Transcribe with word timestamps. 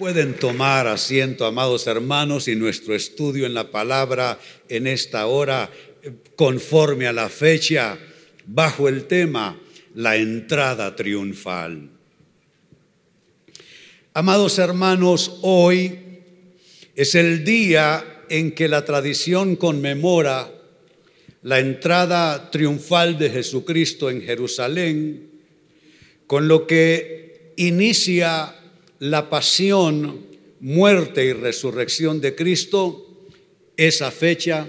Pueden 0.00 0.32
tomar 0.32 0.86
asiento, 0.86 1.44
amados 1.44 1.86
hermanos, 1.86 2.48
y 2.48 2.56
nuestro 2.56 2.94
estudio 2.94 3.44
en 3.44 3.52
la 3.52 3.70
palabra 3.70 4.40
en 4.70 4.86
esta 4.86 5.26
hora, 5.26 5.70
conforme 6.36 7.06
a 7.06 7.12
la 7.12 7.28
fecha, 7.28 7.98
bajo 8.46 8.88
el 8.88 9.04
tema, 9.04 9.60
la 9.94 10.16
entrada 10.16 10.96
triunfal. 10.96 11.90
Amados 14.14 14.58
hermanos, 14.58 15.36
hoy 15.42 15.98
es 16.96 17.14
el 17.14 17.44
día 17.44 18.24
en 18.30 18.52
que 18.52 18.68
la 18.68 18.86
tradición 18.86 19.54
conmemora 19.54 20.50
la 21.42 21.58
entrada 21.58 22.50
triunfal 22.50 23.18
de 23.18 23.28
Jesucristo 23.28 24.08
en 24.08 24.22
Jerusalén, 24.22 25.30
con 26.26 26.48
lo 26.48 26.66
que 26.66 27.52
inicia 27.58 28.56
la 29.00 29.30
pasión, 29.30 30.26
muerte 30.60 31.24
y 31.24 31.32
resurrección 31.32 32.20
de 32.20 32.34
Cristo, 32.34 33.26
esa 33.76 34.10
fecha 34.10 34.68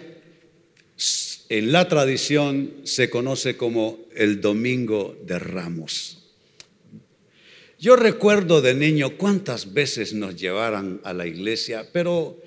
en 1.49 1.71
la 1.71 1.87
tradición 1.89 2.75
se 2.83 3.09
conoce 3.09 3.57
como 3.57 3.99
el 4.15 4.39
Domingo 4.39 5.17
de 5.25 5.37
Ramos. 5.37 6.17
Yo 7.77 7.97
recuerdo 7.97 8.61
de 8.61 8.73
niño 8.73 9.17
cuántas 9.17 9.73
veces 9.73 10.13
nos 10.13 10.37
llevaran 10.37 11.01
a 11.03 11.11
la 11.13 11.27
iglesia, 11.27 11.89
pero 11.91 12.41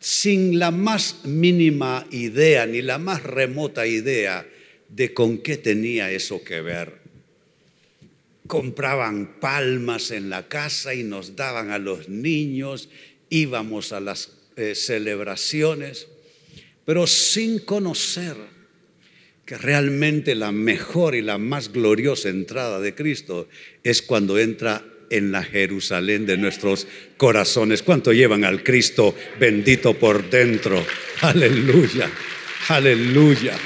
sin 0.00 0.58
la 0.58 0.72
más 0.72 1.24
mínima 1.24 2.04
idea, 2.10 2.66
ni 2.66 2.82
la 2.82 2.98
más 2.98 3.22
remota 3.22 3.86
idea 3.86 4.44
de 4.88 5.14
con 5.14 5.38
qué 5.38 5.56
tenía 5.56 6.10
eso 6.10 6.42
que 6.42 6.60
ver 6.62 7.01
compraban 8.46 9.40
palmas 9.40 10.10
en 10.10 10.30
la 10.30 10.48
casa 10.48 10.94
y 10.94 11.02
nos 11.02 11.36
daban 11.36 11.70
a 11.70 11.78
los 11.78 12.08
niños, 12.08 12.88
íbamos 13.30 13.92
a 13.92 14.00
las 14.00 14.32
eh, 14.56 14.74
celebraciones, 14.74 16.08
pero 16.84 17.06
sin 17.06 17.58
conocer 17.60 18.36
que 19.46 19.58
realmente 19.58 20.34
la 20.34 20.52
mejor 20.52 21.14
y 21.14 21.22
la 21.22 21.38
más 21.38 21.72
gloriosa 21.72 22.28
entrada 22.28 22.80
de 22.80 22.94
Cristo 22.94 23.48
es 23.82 24.02
cuando 24.02 24.38
entra 24.38 24.84
en 25.10 25.30
la 25.30 25.42
Jerusalén 25.42 26.26
de 26.26 26.36
nuestros 26.36 26.86
corazones. 27.16 27.82
¿Cuánto 27.82 28.12
llevan 28.12 28.44
al 28.44 28.62
Cristo 28.62 29.14
bendito 29.38 29.94
por 29.94 30.30
dentro? 30.30 30.84
Aleluya, 31.20 32.10
aleluya. 32.68 33.56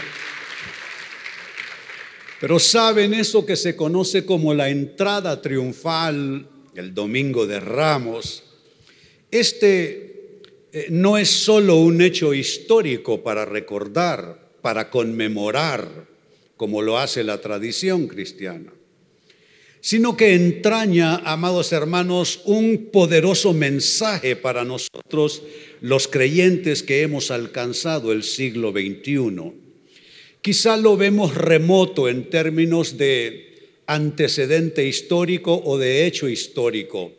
Pero 2.40 2.58
saben 2.58 3.14
eso 3.14 3.46
que 3.46 3.56
se 3.56 3.76
conoce 3.76 4.26
como 4.26 4.52
la 4.52 4.68
entrada 4.68 5.40
triunfal, 5.40 6.46
el 6.74 6.92
domingo 6.92 7.46
de 7.46 7.60
Ramos. 7.60 8.44
Este 9.30 10.40
eh, 10.72 10.86
no 10.90 11.16
es 11.16 11.30
solo 11.30 11.76
un 11.76 12.02
hecho 12.02 12.34
histórico 12.34 13.22
para 13.22 13.46
recordar, 13.46 14.50
para 14.60 14.90
conmemorar, 14.90 16.06
como 16.58 16.82
lo 16.82 16.98
hace 16.98 17.24
la 17.24 17.40
tradición 17.40 18.06
cristiana, 18.06 18.72
sino 19.80 20.16
que 20.16 20.34
entraña, 20.34 21.16
amados 21.16 21.72
hermanos, 21.72 22.40
un 22.44 22.90
poderoso 22.92 23.54
mensaje 23.54 24.36
para 24.36 24.64
nosotros, 24.64 25.42
los 25.80 26.08
creyentes 26.08 26.82
que 26.82 27.02
hemos 27.02 27.30
alcanzado 27.30 28.12
el 28.12 28.22
siglo 28.22 28.72
XXI 28.72 29.65
Quizá 30.46 30.76
lo 30.76 30.96
vemos 30.96 31.34
remoto 31.34 32.08
en 32.08 32.30
términos 32.30 32.96
de 32.96 33.82
antecedente 33.88 34.86
histórico 34.86 35.60
o 35.64 35.76
de 35.76 36.06
hecho 36.06 36.28
histórico. 36.28 37.10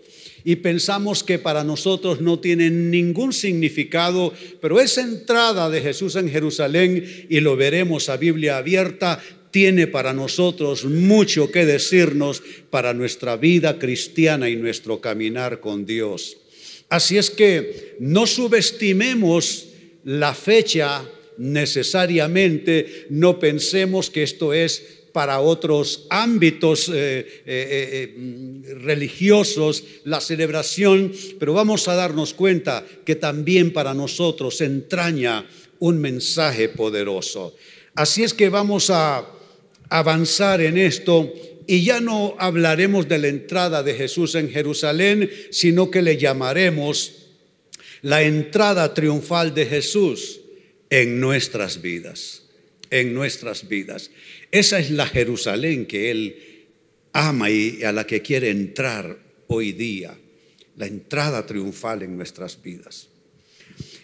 Y 0.45 0.55
pensamos 0.55 1.25
que 1.25 1.37
para 1.37 1.65
nosotros 1.65 2.21
no 2.21 2.39
tiene 2.39 2.69
ningún 2.69 3.33
significado, 3.33 4.31
pero 4.61 4.79
esa 4.79 5.01
entrada 5.01 5.69
de 5.69 5.81
Jesús 5.81 6.15
en 6.15 6.29
Jerusalén, 6.29 7.27
y 7.27 7.41
lo 7.41 7.57
veremos 7.57 8.07
a 8.07 8.15
Biblia 8.15 8.55
abierta, 8.55 9.21
tiene 9.51 9.87
para 9.87 10.13
nosotros 10.13 10.85
mucho 10.85 11.51
que 11.51 11.65
decirnos 11.65 12.41
para 12.69 12.93
nuestra 12.93 13.35
vida 13.35 13.77
cristiana 13.77 14.49
y 14.49 14.55
nuestro 14.55 15.01
caminar 15.01 15.59
con 15.59 15.85
Dios. 15.85 16.37
Así 16.87 17.17
es 17.17 17.29
que 17.29 17.97
no 17.99 18.25
subestimemos 18.25 19.65
la 20.05 20.33
fecha 20.33 21.03
necesariamente 21.37 23.07
no 23.09 23.39
pensemos 23.39 24.09
que 24.09 24.23
esto 24.23 24.53
es 24.53 24.97
para 25.17 25.39
otros 25.39 26.05
ámbitos 26.09 26.89
eh, 26.89 26.93
eh, 26.93 27.45
eh, 27.45 28.75
religiosos, 28.75 29.83
la 30.03 30.21
celebración, 30.21 31.11
pero 31.39 31.53
vamos 31.53 31.87
a 31.87 31.95
darnos 31.95 32.35
cuenta 32.35 32.85
que 33.03 33.15
también 33.15 33.73
para 33.73 33.95
nosotros 33.95 34.61
entraña 34.61 35.47
un 35.79 35.99
mensaje 35.99 36.69
poderoso. 36.69 37.55
Así 37.95 38.23
es 38.23 38.33
que 38.33 38.49
vamos 38.49 38.91
a 38.91 39.25
avanzar 39.89 40.61
en 40.61 40.77
esto 40.77 41.33
y 41.65 41.83
ya 41.83 41.99
no 41.99 42.35
hablaremos 42.37 43.07
de 43.07 43.17
la 43.17 43.27
entrada 43.27 43.81
de 43.81 43.95
Jesús 43.95 44.35
en 44.35 44.51
Jerusalén, 44.51 45.31
sino 45.49 45.89
que 45.89 46.03
le 46.03 46.17
llamaremos 46.17 47.13
la 48.03 48.21
entrada 48.21 48.93
triunfal 48.93 49.53
de 49.55 49.65
Jesús 49.65 50.41
en 50.89 51.19
nuestras 51.19 51.81
vidas, 51.81 52.43
en 52.89 53.13
nuestras 53.13 53.67
vidas. 53.67 54.11
Esa 54.51 54.79
es 54.79 54.91
la 54.91 55.07
Jerusalén 55.07 55.85
que 55.85 56.11
Él 56.11 56.67
ama 57.13 57.49
y 57.49 57.83
a 57.83 57.91
la 57.91 58.05
que 58.05 58.21
quiere 58.21 58.49
entrar 58.49 59.17
hoy 59.47 59.71
día, 59.71 60.17
la 60.75 60.85
entrada 60.85 61.45
triunfal 61.45 62.03
en 62.03 62.15
nuestras 62.15 62.61
vidas. 62.61 63.09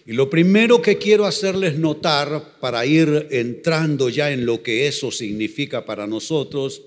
Y 0.05 0.13
lo 0.13 0.29
primero 0.29 0.81
que 0.81 0.97
quiero 0.97 1.25
hacerles 1.25 1.77
notar 1.77 2.59
para 2.59 2.85
ir 2.85 3.27
entrando 3.31 4.09
ya 4.09 4.31
en 4.31 4.45
lo 4.45 4.61
que 4.61 4.87
eso 4.87 5.11
significa 5.11 5.85
para 5.85 6.07
nosotros 6.07 6.81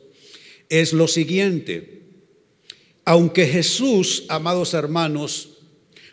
es 0.69 0.93
lo 0.93 1.09
siguiente. 1.09 2.03
Aunque 3.05 3.47
Jesús, 3.47 4.25
amados 4.28 4.75
hermanos, 4.75 5.51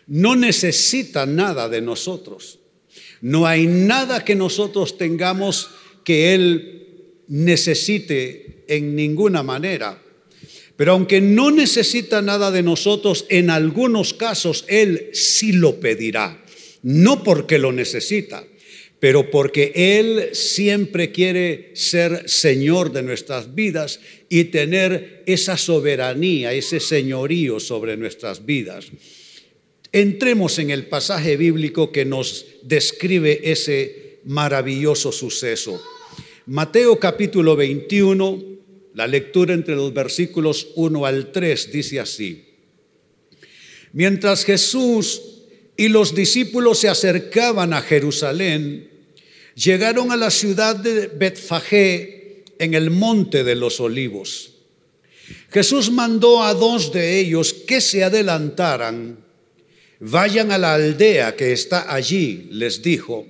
no 0.06 0.36
necesita 0.36 1.26
nada 1.26 1.68
de 1.68 1.80
nosotros, 1.80 2.60
no 3.24 3.46
hay 3.46 3.66
nada 3.66 4.22
que 4.22 4.34
nosotros 4.34 4.98
tengamos 4.98 5.70
que 6.04 6.34
Él 6.34 7.22
necesite 7.26 8.64
en 8.68 8.94
ninguna 8.94 9.42
manera. 9.42 9.98
Pero 10.76 10.92
aunque 10.92 11.22
no 11.22 11.50
necesita 11.50 12.20
nada 12.20 12.50
de 12.50 12.62
nosotros, 12.62 13.24
en 13.30 13.48
algunos 13.48 14.12
casos 14.12 14.66
Él 14.68 15.08
sí 15.14 15.52
lo 15.52 15.80
pedirá. 15.80 16.44
No 16.82 17.22
porque 17.22 17.56
lo 17.56 17.72
necesita, 17.72 18.44
pero 19.00 19.30
porque 19.30 19.72
Él 19.74 20.28
siempre 20.34 21.10
quiere 21.10 21.70
ser 21.72 22.28
Señor 22.28 22.92
de 22.92 23.04
nuestras 23.04 23.54
vidas 23.54 24.00
y 24.28 24.44
tener 24.44 25.22
esa 25.24 25.56
soberanía, 25.56 26.52
ese 26.52 26.78
señorío 26.78 27.58
sobre 27.58 27.96
nuestras 27.96 28.44
vidas. 28.44 28.90
Entremos 29.94 30.58
en 30.58 30.70
el 30.70 30.88
pasaje 30.88 31.36
bíblico 31.36 31.92
que 31.92 32.04
nos 32.04 32.46
describe 32.62 33.52
ese 33.52 34.18
maravilloso 34.24 35.12
suceso. 35.12 35.80
Mateo 36.46 36.98
capítulo 36.98 37.54
21, 37.54 38.42
la 38.94 39.06
lectura 39.06 39.54
entre 39.54 39.76
los 39.76 39.94
versículos 39.94 40.66
1 40.74 41.06
al 41.06 41.30
3 41.30 41.70
dice 41.70 42.00
así. 42.00 42.44
Mientras 43.92 44.44
Jesús 44.44 45.22
y 45.76 45.86
los 45.86 46.12
discípulos 46.12 46.80
se 46.80 46.88
acercaban 46.88 47.72
a 47.72 47.80
Jerusalén, 47.80 48.90
llegaron 49.54 50.10
a 50.10 50.16
la 50.16 50.32
ciudad 50.32 50.74
de 50.74 51.06
Betfagé 51.06 52.42
en 52.58 52.74
el 52.74 52.90
monte 52.90 53.44
de 53.44 53.54
los 53.54 53.78
olivos. 53.78 54.54
Jesús 55.52 55.92
mandó 55.92 56.42
a 56.42 56.52
dos 56.52 56.90
de 56.92 57.20
ellos 57.20 57.52
que 57.52 57.80
se 57.80 58.02
adelantaran 58.02 59.23
Vayan 60.00 60.50
a 60.50 60.58
la 60.58 60.74
aldea 60.74 61.36
que 61.36 61.52
está 61.52 61.92
allí, 61.94 62.48
les 62.50 62.82
dijo. 62.82 63.26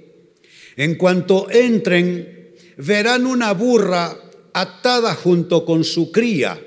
En 0.76 0.96
cuanto 0.96 1.50
entren, 1.50 2.54
verán 2.76 3.26
una 3.26 3.52
burra 3.52 4.18
atada 4.52 5.14
junto 5.14 5.64
con 5.64 5.84
su 5.84 6.10
cría. 6.10 6.60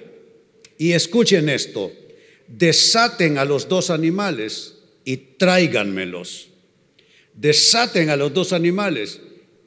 Y 0.77 0.92
escuchen 0.92 1.50
esto, 1.50 1.92
desaten 2.48 3.38
a 3.38 3.45
los 3.45 3.68
dos 3.68 3.89
animales 3.89 4.75
y 5.04 5.18
tráiganmelos. 5.18 6.50
Desaten 7.33 8.10
a 8.10 8.16
los 8.16 8.33
dos 8.33 8.54
animales 8.54 9.19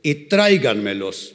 y 0.03 0.15
tráiganmelos. 0.15 1.35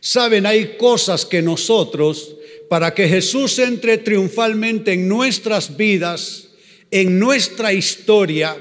Saben, 0.00 0.46
hay 0.46 0.76
cosas 0.76 1.26
que 1.26 1.42
nosotros, 1.42 2.36
para 2.68 2.94
que 2.94 3.08
Jesús 3.08 3.58
entre 3.58 3.98
triunfalmente 3.98 4.92
en 4.92 5.08
nuestras 5.08 5.76
vidas, 5.76 6.45
en 6.90 7.18
nuestra 7.18 7.72
historia, 7.72 8.56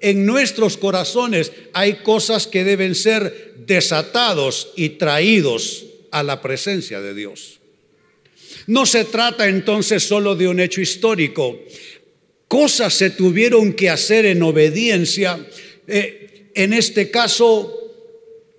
en 0.00 0.26
nuestros 0.26 0.76
corazones, 0.76 1.52
hay 1.72 1.94
cosas 1.94 2.46
que 2.46 2.64
deben 2.64 2.94
ser 2.94 3.54
desatados 3.66 4.72
y 4.76 4.90
traídos 4.90 5.86
a 6.10 6.22
la 6.22 6.40
presencia 6.40 7.00
de 7.00 7.14
Dios. 7.14 7.60
No 8.66 8.86
se 8.86 9.04
trata 9.04 9.48
entonces 9.48 10.02
solo 10.02 10.34
de 10.36 10.48
un 10.48 10.60
hecho 10.60 10.80
histórico. 10.80 11.60
cosas 12.48 12.94
se 12.94 13.10
tuvieron 13.10 13.72
que 13.72 13.90
hacer 13.90 14.26
en 14.26 14.42
obediencia, 14.42 15.44
eh, 15.88 16.50
en 16.54 16.72
este 16.72 17.10
caso, 17.10 17.84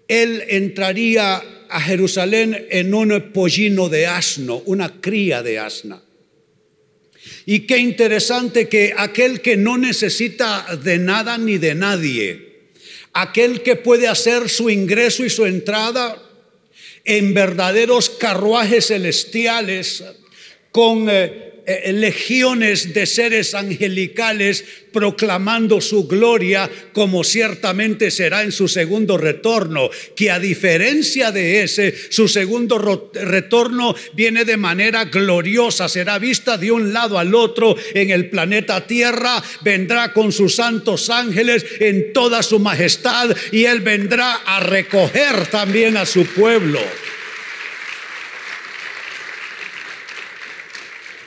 él 0.08 0.44
entraría 0.50 1.42
a 1.70 1.82
Jerusalén 1.82 2.68
en 2.70 2.94
un 2.94 3.32
pollino 3.32 3.88
de 3.88 4.08
asno, 4.08 4.62
una 4.66 5.00
cría 5.00 5.42
de 5.42 5.60
asna. 5.60 6.05
Y 7.45 7.62
qué 7.62 7.77
interesante 7.77 8.68
que 8.68 8.94
aquel 8.98 9.42
que 9.42 9.57
no 9.57 9.77
necesita 9.77 10.77
de 10.83 10.98
nada 10.98 11.38
ni 11.38 11.57
de 11.57 11.75
nadie, 11.75 12.69
aquel 13.13 13.62
que 13.62 13.75
puede 13.75 14.07
hacer 14.07 14.50
su 14.50 14.69
ingreso 14.69 15.24
y 15.24 15.30
su 15.30 15.45
entrada 15.45 16.22
en 17.04 17.33
verdaderos 17.33 18.10
carruajes 18.10 18.88
celestiales 18.88 20.04
con 20.72 21.07
eh, 21.10 21.44
eh, 21.68 21.92
legiones 21.94 22.94
de 22.94 23.06
seres 23.06 23.56
angelicales 23.56 24.64
proclamando 24.94 25.82
su 25.82 26.08
gloria 26.08 26.70
como 26.94 27.24
ciertamente 27.24 28.12
será 28.12 28.44
en 28.44 28.52
su 28.52 28.68
segundo 28.68 29.18
retorno, 29.18 29.90
que 30.16 30.32
a 30.32 30.40
diferencia 30.40 31.32
de 31.32 31.64
ese, 31.64 31.94
su 32.12 32.28
segundo 32.28 32.78
retorno 33.14 33.96
viene 34.14 34.46
de 34.46 34.58
manera 34.58 35.06
gloriosa, 35.06 35.90
será 35.90 36.18
vista 36.20 36.58
de 36.58 36.72
un 36.72 36.94
lado 36.94 37.20
al 37.20 37.36
otro 37.36 37.76
en 37.94 38.12
el 38.12 38.30
planeta 38.30 38.88
Tierra, 38.88 39.44
vendrá 39.62 40.14
con 40.14 40.32
sus 40.32 40.56
santos 40.56 41.10
ángeles 41.10 41.66
en 41.80 42.14
toda 42.14 42.44
su 42.44 42.60
majestad 42.60 43.36
y 43.52 43.66
él 43.66 43.82
vendrá 43.82 44.36
a 44.46 44.60
recoger 44.60 45.48
también 45.48 45.98
a 45.98 46.06
su 46.06 46.26
pueblo. 46.26 46.80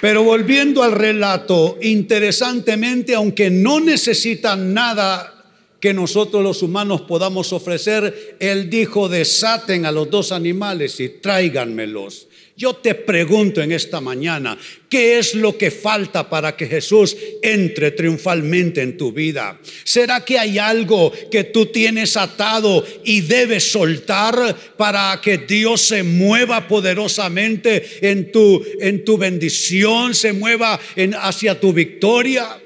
Pero 0.00 0.22
volviendo 0.22 0.82
al 0.82 0.92
relato, 0.92 1.76
interesantemente, 1.82 3.14
aunque 3.14 3.50
no 3.50 3.80
necesitan 3.80 4.72
nada 4.72 5.34
que 5.80 5.92
nosotros 5.92 6.42
los 6.42 6.62
humanos 6.62 7.02
podamos 7.02 7.52
ofrecer, 7.52 8.36
él 8.38 8.70
dijo, 8.70 9.08
desaten 9.08 9.86
a 9.86 9.92
los 9.92 10.10
dos 10.10 10.30
animales 10.32 11.00
y 11.00 11.08
tráiganmelos. 11.08 12.27
Yo 12.58 12.74
te 12.74 12.96
pregunto 12.96 13.62
en 13.62 13.70
esta 13.70 14.00
mañana, 14.00 14.58
¿qué 14.88 15.20
es 15.20 15.36
lo 15.36 15.56
que 15.56 15.70
falta 15.70 16.28
para 16.28 16.56
que 16.56 16.66
Jesús 16.66 17.16
entre 17.40 17.92
triunfalmente 17.92 18.82
en 18.82 18.96
tu 18.96 19.12
vida? 19.12 19.60
¿Será 19.84 20.24
que 20.24 20.40
hay 20.40 20.58
algo 20.58 21.12
que 21.30 21.44
tú 21.44 21.66
tienes 21.66 22.16
atado 22.16 22.84
y 23.04 23.20
debes 23.20 23.70
soltar 23.70 24.56
para 24.76 25.20
que 25.22 25.38
Dios 25.38 25.82
se 25.82 26.02
mueva 26.02 26.66
poderosamente 26.66 28.10
en 28.10 28.32
tu, 28.32 28.60
en 28.80 29.04
tu 29.04 29.16
bendición, 29.16 30.12
se 30.12 30.32
mueva 30.32 30.80
en, 30.96 31.14
hacia 31.14 31.60
tu 31.60 31.72
victoria? 31.72 32.58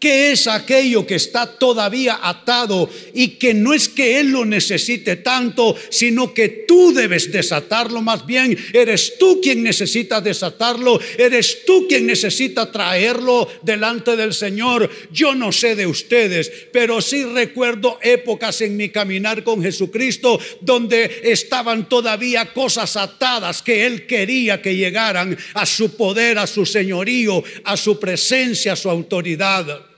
¿Qué 0.00 0.32
es 0.32 0.46
aquello 0.46 1.06
que 1.06 1.16
está 1.16 1.44
todavía 1.46 2.20
atado 2.22 2.88
y 3.12 3.36
que 3.36 3.52
no 3.52 3.74
es 3.74 3.86
que 3.86 4.18
Él 4.18 4.30
lo 4.30 4.46
necesite 4.46 5.16
tanto, 5.16 5.76
sino 5.90 6.32
que 6.32 6.64
tú 6.66 6.94
debes 6.94 7.30
desatarlo? 7.30 8.00
Más 8.00 8.24
bien, 8.24 8.56
eres 8.72 9.18
tú 9.18 9.40
quien 9.42 9.62
necesita 9.62 10.22
desatarlo, 10.22 10.98
eres 11.18 11.66
tú 11.66 11.86
quien 11.86 12.06
necesita 12.06 12.72
traerlo 12.72 13.46
delante 13.60 14.16
del 14.16 14.32
Señor. 14.32 14.90
Yo 15.12 15.34
no 15.34 15.52
sé 15.52 15.76
de 15.76 15.86
ustedes, 15.86 16.50
pero 16.72 17.02
sí 17.02 17.22
recuerdo 17.24 17.98
épocas 18.00 18.62
en 18.62 18.78
mi 18.78 18.88
caminar 18.88 19.44
con 19.44 19.62
Jesucristo 19.62 20.40
donde 20.62 21.20
estaban 21.24 21.90
todavía 21.90 22.54
cosas 22.54 22.96
atadas 22.96 23.60
que 23.60 23.84
Él 23.84 24.06
quería 24.06 24.62
que 24.62 24.74
llegaran 24.74 25.36
a 25.52 25.66
su 25.66 25.94
poder, 25.94 26.38
a 26.38 26.46
su 26.46 26.64
señorío, 26.64 27.44
a 27.64 27.76
su 27.76 28.00
presencia, 28.00 28.72
a 28.72 28.76
su 28.76 28.88
autoridad 28.88 29.89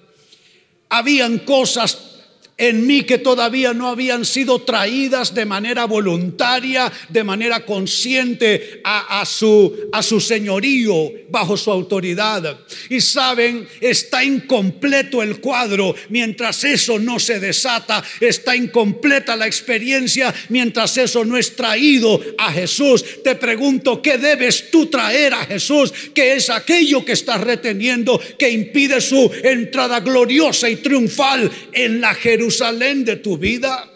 habían 0.93 1.39
cosas 1.39 2.12
en 2.59 2.87
mí 2.87 3.03
que 3.03 3.19
todavía 3.19 3.73
no 3.73 3.89
habían 3.89 4.25
sido 4.25 4.61
traídas 4.63 5.35
de 5.35 5.45
manera 5.47 5.87
voluntaria, 5.87 6.93
de 7.09 7.25
manera 7.25 7.65
consciente 7.65 8.81
a, 8.85 9.25
su, 9.27 9.91
su 10.03 10.21
señorío, 10.21 11.11
bajo 11.31 11.57
su 11.57 11.71
autoridad. 11.71 12.59
Y 12.91 13.01
saben, 13.01 13.67
está 13.81 14.23
incompleto 14.23 15.23
el 15.23 15.41
cuadro 15.41 15.95
mientras 16.11 16.63
eso 16.65 16.99
no 16.99 17.19
se 17.19 17.41
desata, 17.41 18.05
está 18.21 18.55
incompleta 18.55 19.35
la 19.35 19.47
experiencia 19.47 20.33
mientras 20.51 20.97
eso 20.99 21.25
no 21.25 21.37
es 21.37 21.57
traído 21.57 22.21
a 22.39 22.53
Jesús. 22.53 23.05
Te 23.25 23.35
pregunto, 23.35 24.03
¿qué 24.03 24.19
debes 24.19 24.71
tú 24.71 24.87
traer 24.87 25.35
a 25.35 25.47
Jesús? 25.47 25.93
¿Qué 26.15 26.35
es 26.35 26.51
aquello 26.51 27.05
que 27.05 27.13
estás 27.13 27.41
reteniendo 27.41 28.21
que 28.39 28.51
impide 28.51 29.01
su 29.01 29.31
entrada 29.43 30.01
gloriosa 30.01 30.69
y 30.69 30.77
triunfal 30.77 31.51
en 31.73 32.01
la 32.01 32.15
Jerusalén? 32.15 32.42
Jerusalén 32.43 33.05
de 33.05 33.17
tu 33.17 33.39
vida? 33.39 33.89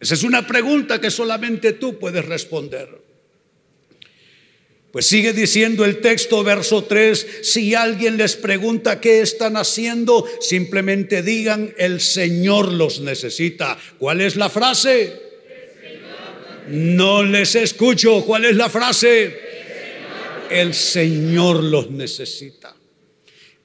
Esa 0.00 0.14
es 0.14 0.22
una 0.22 0.46
pregunta 0.46 0.98
que 0.98 1.10
solamente 1.10 1.74
tú 1.74 1.98
puedes 1.98 2.24
responder. 2.24 2.88
Pues 4.90 5.04
sigue 5.04 5.34
diciendo 5.34 5.84
el 5.84 6.00
texto, 6.00 6.42
verso 6.42 6.84
3, 6.84 7.26
si 7.42 7.74
alguien 7.74 8.16
les 8.16 8.36
pregunta 8.36 8.98
qué 8.98 9.20
están 9.20 9.58
haciendo, 9.58 10.26
simplemente 10.40 11.22
digan, 11.22 11.74
el 11.76 12.00
Señor 12.00 12.72
los 12.72 13.00
necesita. 13.00 13.78
¿Cuál 13.98 14.22
es 14.22 14.36
la 14.36 14.48
frase? 14.48 15.20
No 16.68 17.22
les 17.22 17.54
escucho. 17.56 18.24
¿Cuál 18.24 18.46
es 18.46 18.56
la 18.56 18.70
frase? 18.70 19.38
El 20.48 20.72
Señor 20.72 21.62
los 21.62 21.90
necesita. 21.90 22.74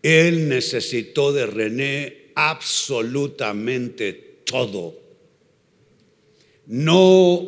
Él 0.04 0.50
necesitó 0.50 1.32
de 1.32 1.46
René 1.46 2.27
absolutamente 2.38 4.14
todo. 4.46 4.94
No 6.68 7.44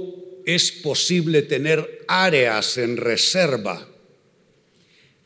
es 0.47 0.71
posible 0.71 1.43
tener 1.43 2.05
áreas 2.07 2.79
en 2.79 2.97
reserva. 2.97 3.87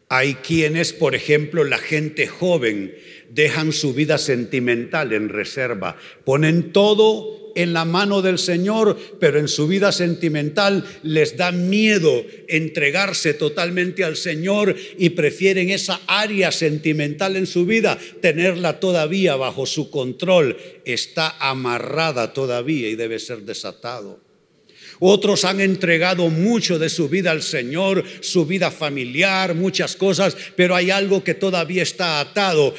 Hay 0.10 0.36
quienes, 0.36 0.92
por 0.92 1.16
ejemplo, 1.16 1.64
la 1.64 1.78
gente 1.78 2.28
joven, 2.28 2.94
dejan 3.30 3.72
su 3.72 3.94
vida 3.94 4.18
sentimental 4.18 5.14
en 5.14 5.30
reserva, 5.30 5.96
ponen 6.26 6.74
todo 6.74 7.43
en 7.56 7.74
la 7.74 7.86
mano 7.86 8.22
del 8.22 8.38
Señor, 8.38 8.98
pero 9.20 9.40
en 9.40 9.48
su 9.48 9.68
vida 9.68 9.92
sentimental 9.92 10.84
les 11.04 11.38
da 11.38 11.52
miedo 11.52 12.24
entregarse 12.48 13.34
totalmente 13.34 14.04
al 14.04 14.18
Señor 14.18 14.76
y 14.98 15.10
prefieren 15.12 15.70
esa 15.70 16.02
área 16.08 16.52
sentimental 16.52 17.36
en 17.36 17.48
su 17.48 17.66
vida, 17.66 17.98
tenerla 18.22 18.80
todavía 18.80 19.36
bajo 19.36 19.66
su 19.66 19.90
control. 19.90 20.58
Está 20.86 21.36
amarrada 21.40 22.34
todavía 22.34 22.90
y 22.90 22.96
debe 22.96 23.20
ser 23.20 23.42
desatado. 23.42 24.20
Otros 25.00 25.44
han 25.44 25.60
entregado 25.60 26.30
mucho 26.30 26.80
de 26.80 26.90
su 26.90 27.10
vida 27.10 27.32
al 27.32 27.42
Señor, 27.42 28.04
su 28.22 28.46
vida 28.46 28.72
familiar, 28.72 29.56
muchas 29.56 29.96
cosas, 29.96 30.38
pero 30.56 30.76
hay 30.76 30.92
algo 30.92 31.24
que 31.24 31.34
todavía 31.34 31.84
está 31.84 32.20
atado. 32.20 32.74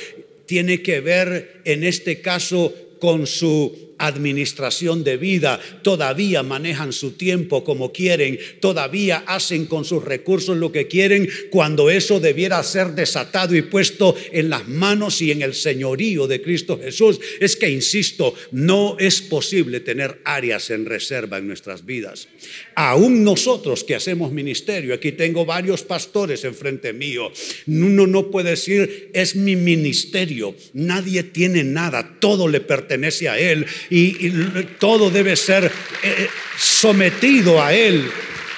Tiene 0.46 0.82
que 0.82 1.00
ver 1.00 1.60
en 1.64 1.84
este 1.84 2.20
caso 2.20 2.72
con 2.98 3.26
su 3.26 3.93
administración 3.98 5.04
de 5.04 5.16
vida, 5.16 5.60
todavía 5.82 6.42
manejan 6.42 6.92
su 6.92 7.12
tiempo 7.12 7.64
como 7.64 7.92
quieren, 7.92 8.38
todavía 8.60 9.24
hacen 9.26 9.66
con 9.66 9.84
sus 9.84 10.04
recursos 10.04 10.56
lo 10.56 10.72
que 10.72 10.86
quieren, 10.86 11.28
cuando 11.50 11.90
eso 11.90 12.20
debiera 12.20 12.62
ser 12.62 12.94
desatado 12.94 13.54
y 13.56 13.62
puesto 13.62 14.16
en 14.32 14.50
las 14.50 14.68
manos 14.68 15.20
y 15.22 15.30
en 15.30 15.42
el 15.42 15.54
señorío 15.54 16.26
de 16.26 16.42
Cristo 16.42 16.78
Jesús. 16.78 17.20
Es 17.40 17.56
que, 17.56 17.70
insisto, 17.70 18.34
no 18.52 18.96
es 18.98 19.22
posible 19.22 19.80
tener 19.80 20.20
áreas 20.24 20.70
en 20.70 20.86
reserva 20.86 21.38
en 21.38 21.46
nuestras 21.46 21.84
vidas. 21.84 22.28
Aún 22.74 23.24
nosotros 23.24 23.84
que 23.84 23.94
hacemos 23.94 24.32
ministerio, 24.32 24.94
aquí 24.94 25.12
tengo 25.12 25.44
varios 25.44 25.82
pastores 25.82 26.44
enfrente 26.44 26.92
mío, 26.92 27.30
uno 27.66 28.06
no 28.06 28.30
puede 28.30 28.50
decir, 28.50 29.10
es 29.12 29.36
mi 29.36 29.56
ministerio, 29.56 30.54
nadie 30.72 31.22
tiene 31.22 31.64
nada, 31.64 32.16
todo 32.20 32.48
le 32.48 32.60
pertenece 32.60 33.28
a 33.28 33.38
él 33.38 33.66
y, 33.90 34.30
todo 34.78 35.10
debe 35.10 35.36
ser 35.36 35.70
eh, 36.02 36.28
sometido 36.58 37.62
a 37.62 37.72
Él, 37.72 38.10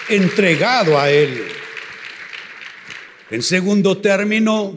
entregado 0.09 0.99
a 0.99 1.11
Él. 1.11 1.45
En 3.30 3.42
segundo 3.42 3.99
término, 3.99 4.76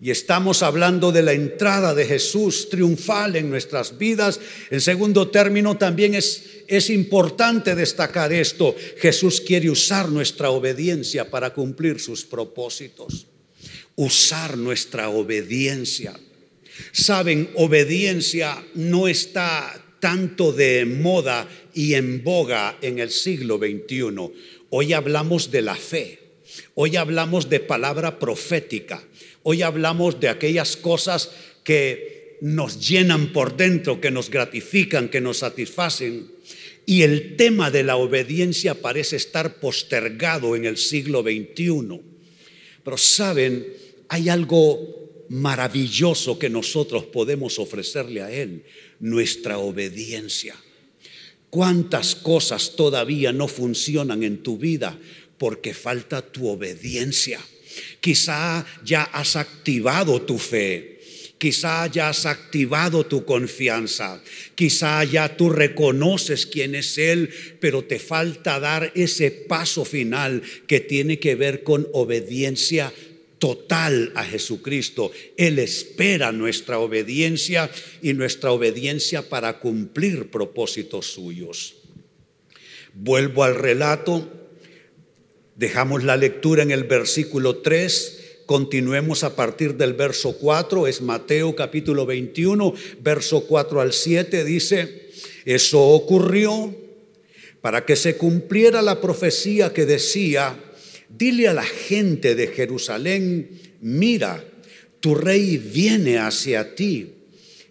y 0.00 0.10
estamos 0.10 0.62
hablando 0.62 1.10
de 1.10 1.22
la 1.22 1.32
entrada 1.32 1.94
de 1.94 2.04
Jesús 2.04 2.68
triunfal 2.68 3.34
en 3.34 3.48
nuestras 3.48 3.96
vidas. 3.96 4.38
En 4.70 4.80
segundo 4.80 5.28
término, 5.28 5.78
también 5.78 6.14
es, 6.14 6.62
es 6.68 6.90
importante 6.90 7.74
destacar 7.74 8.32
esto. 8.32 8.76
Jesús 8.98 9.40
quiere 9.40 9.70
usar 9.70 10.10
nuestra 10.10 10.50
obediencia 10.50 11.30
para 11.30 11.54
cumplir 11.54 11.98
sus 11.98 12.24
propósitos. 12.24 13.26
Usar 13.94 14.58
nuestra 14.58 15.08
obediencia. 15.08 16.14
Saben, 16.92 17.50
obediencia 17.54 18.62
no 18.74 19.08
está 19.08 19.82
tanto 20.00 20.52
de 20.52 20.84
moda 20.84 21.48
y 21.74 21.94
en 21.94 22.22
boga 22.22 22.78
en 22.82 22.98
el 22.98 23.10
siglo 23.10 23.58
XXI. 23.58 24.32
Hoy 24.70 24.92
hablamos 24.92 25.50
de 25.50 25.62
la 25.62 25.74
fe, 25.74 26.18
hoy 26.74 26.96
hablamos 26.96 27.48
de 27.48 27.60
palabra 27.60 28.18
profética, 28.18 29.02
hoy 29.42 29.62
hablamos 29.62 30.20
de 30.20 30.28
aquellas 30.28 30.76
cosas 30.76 31.30
que 31.64 32.38
nos 32.40 32.86
llenan 32.86 33.32
por 33.32 33.56
dentro, 33.56 34.00
que 34.00 34.10
nos 34.10 34.30
gratifican, 34.30 35.08
que 35.08 35.20
nos 35.20 35.38
satisfacen. 35.38 36.30
Y 36.84 37.02
el 37.02 37.36
tema 37.36 37.70
de 37.70 37.82
la 37.82 37.96
obediencia 37.96 38.74
parece 38.74 39.16
estar 39.16 39.58
postergado 39.58 40.54
en 40.54 40.66
el 40.66 40.76
siglo 40.76 41.22
XXI. 41.22 42.00
Pero 42.84 42.96
saben, 42.96 43.66
hay 44.08 44.28
algo 44.28 45.05
maravilloso 45.28 46.38
que 46.38 46.50
nosotros 46.50 47.04
podemos 47.04 47.58
ofrecerle 47.58 48.22
a 48.22 48.30
Él, 48.30 48.64
nuestra 49.00 49.58
obediencia. 49.58 50.54
¿Cuántas 51.50 52.14
cosas 52.14 52.76
todavía 52.76 53.32
no 53.32 53.48
funcionan 53.48 54.22
en 54.22 54.42
tu 54.42 54.58
vida 54.58 54.98
porque 55.38 55.74
falta 55.74 56.22
tu 56.22 56.48
obediencia? 56.48 57.40
Quizá 58.00 58.66
ya 58.84 59.04
has 59.04 59.36
activado 59.36 60.22
tu 60.22 60.38
fe. 60.38 60.96
Quizá 61.38 61.86
ya 61.88 62.08
has 62.08 62.24
activado 62.24 63.04
tu 63.04 63.26
confianza. 63.26 64.22
Quizá 64.54 65.04
ya 65.04 65.36
tú 65.36 65.50
reconoces 65.50 66.46
quién 66.46 66.74
es 66.74 66.96
Él, 66.96 67.28
pero 67.60 67.84
te 67.84 67.98
falta 67.98 68.58
dar 68.58 68.90
ese 68.94 69.30
paso 69.30 69.84
final 69.84 70.42
que 70.66 70.80
tiene 70.80 71.18
que 71.18 71.34
ver 71.34 71.62
con 71.62 71.86
obediencia 71.92 72.92
total 73.38 74.12
a 74.14 74.24
Jesucristo. 74.24 75.10
Él 75.36 75.58
espera 75.58 76.32
nuestra 76.32 76.78
obediencia 76.78 77.70
y 78.02 78.12
nuestra 78.14 78.52
obediencia 78.52 79.28
para 79.28 79.58
cumplir 79.60 80.30
propósitos 80.30 81.06
suyos. 81.06 81.76
Vuelvo 82.94 83.44
al 83.44 83.54
relato. 83.54 84.32
Dejamos 85.54 86.04
la 86.04 86.16
lectura 86.16 86.62
en 86.62 86.70
el 86.70 86.84
versículo 86.84 87.58
3 87.58 88.24
Continuemos 88.46 89.24
a 89.24 89.34
partir 89.34 89.74
del 89.74 89.94
verso 89.94 90.38
4, 90.38 90.86
es 90.86 91.02
Mateo 91.02 91.56
capítulo 91.56 92.06
21, 92.06 92.72
verso 93.00 93.44
4 93.44 93.80
al 93.80 93.92
7, 93.92 94.44
dice, 94.44 95.10
eso 95.44 95.82
ocurrió 95.82 96.72
para 97.60 97.84
que 97.84 97.96
se 97.96 98.16
cumpliera 98.16 98.82
la 98.82 99.00
profecía 99.00 99.72
que 99.72 99.84
decía, 99.84 100.56
dile 101.08 101.48
a 101.48 101.54
la 101.54 101.64
gente 101.64 102.34
de 102.34 102.48
Jerusalén, 102.48 103.50
mira, 103.80 104.44
tu 105.00 105.14
rey 105.14 105.58
viene 105.58 106.18
hacia 106.18 106.74
ti, 106.74 107.12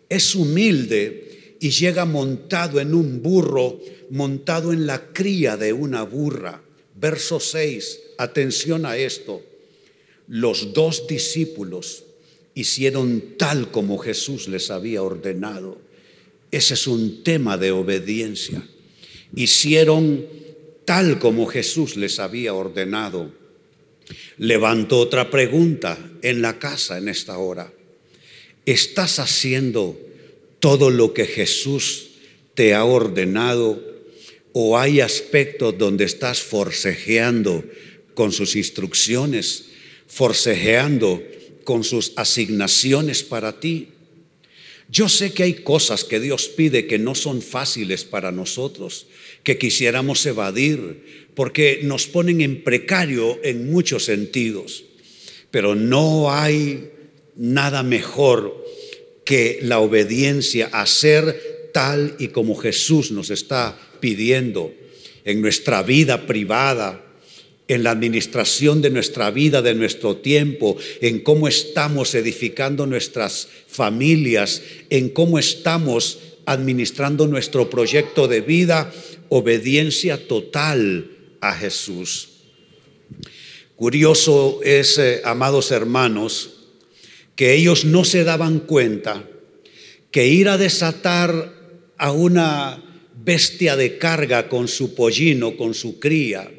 es 0.10 0.36
humilde 0.36 1.58
y 1.60 1.70
llega 1.70 2.06
montado 2.06 2.80
en 2.80 2.94
un 2.94 3.22
burro, 3.22 3.80
montado 4.10 4.72
en 4.72 4.86
la 4.86 5.12
cría 5.13 5.58
de 5.58 5.74
una 5.74 6.04
burra. 6.04 6.62
Verso 6.96 7.39
6, 7.39 8.00
atención 8.18 8.86
a 8.86 8.98
esto 8.98 9.42
los 10.27 10.74
dos 10.74 11.08
discípulos 11.08 12.04
hicieron 12.54 13.36
tal 13.38 13.72
como 13.72 13.98
Jesús 13.98 14.48
les 14.48 14.72
había 14.72 15.04
ordenado. 15.04 15.77
Ese 16.51 16.74
es 16.74 16.88
un 16.88 17.24
tema 17.24 17.58
de 17.58 17.72
obediencia. 17.72 18.68
Hicieron 19.36 20.25
tal 20.86 21.20
como 21.20 21.48
Jesús 21.48 21.96
les 21.96 22.20
había 22.20 22.54
ordenado. 22.54 23.34
Levanto 24.38 25.00
otra 25.00 25.30
pregunta 25.30 25.98
en 26.22 26.42
la 26.42 26.60
casa 26.60 26.98
en 26.98 27.10
esta 27.10 27.38
hora. 27.38 27.74
¿Estás 28.65 29.20
haciendo 29.20 30.00
todo 30.60 30.89
lo 30.89 31.13
que 31.13 31.25
Jesús 31.25 32.12
te 32.54 32.74
ha 32.74 32.86
ordenado 32.86 33.84
o 34.54 34.77
hay 34.77 35.01
aspectos 35.01 35.77
donde 35.77 36.06
estás 36.06 36.42
forcejeando 36.42 37.63
con 38.13 38.32
sus 38.32 38.56
instrucciones 38.56 39.65
forcejeando 40.08 41.22
con 41.63 41.84
sus 41.84 42.13
asignaciones 42.15 43.24
para 43.24 43.60
ti. 43.60 43.89
Yo 44.89 45.10
sé 45.10 45.34
que 45.34 45.44
hay 45.44 45.54
cosas 45.56 46.04
que 46.04 46.20
Dios 46.20 46.48
pide 46.48 46.88
que 46.88 47.00
no 47.00 47.15
son 47.15 47.42
fáciles 47.42 48.06
para 48.06 48.32
nosotros, 48.32 49.08
que 49.44 49.58
quisiéramos 49.58 50.25
evadir, 50.25 51.27
porque 51.34 51.82
nos 51.84 52.08
ponen 52.08 52.42
en 52.42 52.63
precario 52.63 53.39
en 53.44 53.72
muchos 53.72 54.06
sentidos. 54.06 54.86
Pero 55.51 55.75
no 55.75 56.32
hay 56.32 56.92
nada 57.36 57.84
mejor 57.84 58.63
que 59.25 59.60
la 59.62 59.80
obediencia 59.80 60.70
a 60.72 60.86
ser 60.86 61.70
tal 61.74 62.15
y 62.20 62.30
como 62.30 62.56
Jesús 62.56 63.12
nos 63.12 63.32
está 63.32 63.77
pidiendo 64.00 64.74
en 65.25 65.42
nuestra 65.42 65.82
vida 65.82 66.27
privada, 66.27 67.04
en 67.67 67.84
la 67.84 67.91
administración 67.91 68.81
de 68.81 68.89
nuestra 68.89 69.31
vida, 69.31 69.62
de 69.62 69.74
nuestro 69.74 70.17
tiempo, 70.17 70.77
en 71.01 71.19
cómo 71.19 71.48
estamos 71.48 72.13
edificando 72.13 72.86
nuestras 72.86 73.48
familias, 73.67 74.62
en 74.89 75.10
cómo 75.10 75.39
estamos 75.39 76.19
administrando 76.45 77.27
nuestro 77.27 77.69
proyecto 77.69 78.27
de 78.27 78.41
vida, 78.41 78.91
obediencia 79.29 80.27
total 80.27 81.12
a 81.41 81.53
Jesús. 81.53 82.29
Curioso 83.75 84.62
es, 84.63 84.98
eh, 85.00 85.22
amados 85.25 85.72
hermanos, 85.72 86.51
que 87.36 87.53
ellos 87.53 87.84
no 87.84 88.05
se 88.05 88.24
daban 88.24 88.60
cuenta 88.60 89.27
que 90.12 90.27
ir 90.27 90.48
a 90.48 90.57
desatar 90.57 91.53
a 91.98 92.12
una 92.12 92.81
bestia 93.24 93.75
de 93.75 93.98
carga 93.98 94.48
con 94.48 94.67
su 94.67 94.95
pollino, 94.95 95.57
con 95.57 95.74
su 95.74 96.00
cría, 96.00 96.50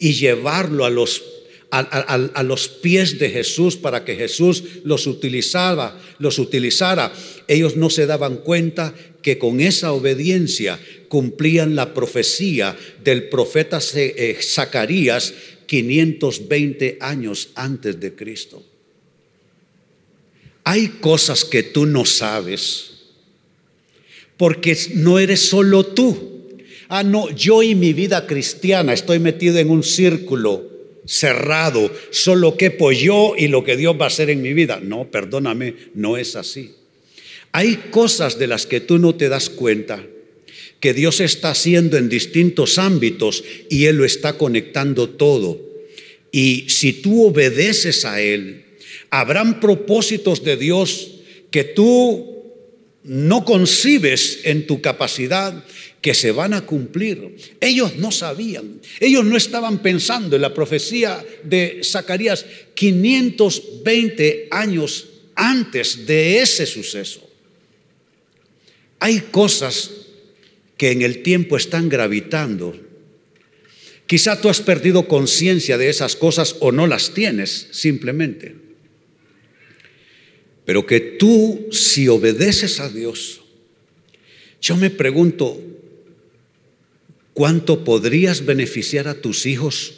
y 0.00 0.14
llevarlo 0.14 0.84
a 0.84 0.90
los, 0.90 1.22
a, 1.70 2.42
los 2.42 2.66
pies 2.68 3.20
de 3.20 3.30
Jesús 3.30 3.76
para 3.76 4.04
que 4.04 4.16
Jesús 4.16 4.64
los 4.82 5.06
utilizaba, 5.06 5.96
los 6.18 6.40
utilizara. 6.40 7.12
Ellos 7.46 7.76
no 7.76 7.90
se 7.90 8.06
daban 8.06 8.38
cuenta 8.38 8.92
que 9.22 9.38
con 9.38 9.60
esa 9.60 9.92
obediencia 9.92 10.80
cumplían 11.08 11.76
la 11.76 11.94
profecía 11.94 12.76
del 13.04 13.28
profeta 13.28 13.78
eh, 13.94 14.38
Zacarías 14.42 15.34
520 15.66 16.98
años 17.00 17.50
antes 17.54 18.00
de 18.00 18.14
Cristo. 18.16 18.64
Hay 20.64 20.88
cosas 21.00 21.44
que 21.44 21.62
tú 21.62 21.86
no 21.86 22.04
sabes 22.04 22.90
porque 24.40 24.74
no 24.94 25.18
eres 25.18 25.50
solo 25.50 25.84
tú. 25.84 26.29
Ah, 26.92 27.04
no, 27.04 27.30
yo 27.30 27.62
y 27.62 27.76
mi 27.76 27.92
vida 27.92 28.26
cristiana 28.26 28.92
estoy 28.92 29.20
metido 29.20 29.58
en 29.58 29.70
un 29.70 29.84
círculo 29.84 30.68
cerrado, 31.06 31.88
solo 32.10 32.56
quepo 32.56 32.90
yo 32.90 33.34
y 33.38 33.46
lo 33.46 33.62
que 33.62 33.76
Dios 33.76 33.94
va 33.98 34.06
a 34.06 34.08
hacer 34.08 34.28
en 34.28 34.42
mi 34.42 34.52
vida. 34.54 34.80
No, 34.82 35.08
perdóname, 35.08 35.76
no 35.94 36.16
es 36.16 36.34
así. 36.34 36.72
Hay 37.52 37.76
cosas 37.92 38.40
de 38.40 38.48
las 38.48 38.66
que 38.66 38.80
tú 38.80 38.98
no 38.98 39.14
te 39.14 39.28
das 39.28 39.50
cuenta 39.50 40.04
que 40.80 40.92
Dios 40.92 41.20
está 41.20 41.50
haciendo 41.50 41.96
en 41.96 42.08
distintos 42.08 42.76
ámbitos 42.76 43.44
y 43.68 43.84
Él 43.84 43.96
lo 43.96 44.04
está 44.04 44.32
conectando 44.36 45.10
todo. 45.10 45.60
Y 46.32 46.64
si 46.68 46.92
tú 46.92 47.26
obedeces 47.26 48.04
a 48.04 48.20
Él, 48.20 48.64
habrán 49.10 49.60
propósitos 49.60 50.42
de 50.42 50.56
Dios 50.56 51.12
que 51.52 51.62
tú 51.62 52.39
no 53.04 53.44
concibes 53.44 54.40
en 54.44 54.66
tu 54.66 54.80
capacidad 54.80 55.64
que 56.00 56.14
se 56.14 56.32
van 56.32 56.54
a 56.54 56.66
cumplir. 56.66 57.36
Ellos 57.60 57.96
no 57.96 58.10
sabían, 58.10 58.80
ellos 59.00 59.24
no 59.24 59.36
estaban 59.36 59.82
pensando 59.82 60.36
en 60.36 60.42
la 60.42 60.54
profecía 60.54 61.24
de 61.44 61.80
Zacarías 61.84 62.44
520 62.74 64.48
años 64.50 65.08
antes 65.34 66.06
de 66.06 66.40
ese 66.40 66.66
suceso. 66.66 67.26
Hay 68.98 69.20
cosas 69.30 69.90
que 70.76 70.92
en 70.92 71.02
el 71.02 71.22
tiempo 71.22 71.56
están 71.56 71.88
gravitando. 71.88 72.78
Quizá 74.06 74.40
tú 74.40 74.48
has 74.48 74.60
perdido 74.60 75.08
conciencia 75.08 75.78
de 75.78 75.88
esas 75.88 76.16
cosas 76.16 76.56
o 76.60 76.72
no 76.72 76.86
las 76.86 77.14
tienes 77.14 77.68
simplemente. 77.70 78.69
Pero 80.70 80.86
que 80.86 81.00
tú, 81.00 81.66
si 81.72 82.06
obedeces 82.06 82.78
a 82.78 82.88
Dios, 82.88 83.40
yo 84.62 84.76
me 84.76 84.88
pregunto, 84.88 85.60
¿Cuánto 87.40 87.84
podrías 87.84 88.44
beneficiar 88.44 89.08
a 89.08 89.20
tus 89.20 89.46
hijos 89.46 89.94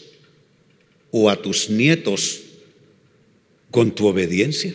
o 1.10 1.28
a 1.28 1.42
tus 1.42 1.70
nietos 1.70 2.40
con 3.70 3.94
tu 3.94 4.06
obediencia? 4.06 4.72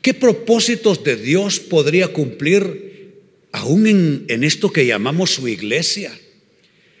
¿Qué 0.00 0.14
propósitos 0.14 1.02
de 1.02 1.16
Dios 1.16 1.58
podría 1.60 2.08
cumplir 2.08 3.14
aún 3.52 3.86
en, 3.86 4.24
en, 4.28 4.44
esto 4.44 4.70
que 4.70 4.86
llamamos 4.86 5.30
su 5.30 5.48
iglesia 5.48 6.16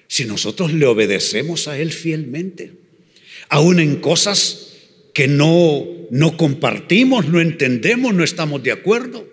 si 0.08 0.24
nosotros 0.24 0.72
le 0.72 0.86
obedecemos 0.86 1.68
a 1.68 1.78
Él 1.78 1.92
fielmente? 1.92 2.72
Aún 3.48 3.78
en 3.78 4.00
cosas 4.00 4.72
que 5.14 5.28
no, 5.28 5.86
no 6.10 6.36
compartimos, 6.36 7.28
no 7.28 7.40
entendemos, 7.40 8.14
no 8.14 8.24
estamos 8.24 8.62
de 8.62 8.72
acuerdo. 8.72 9.26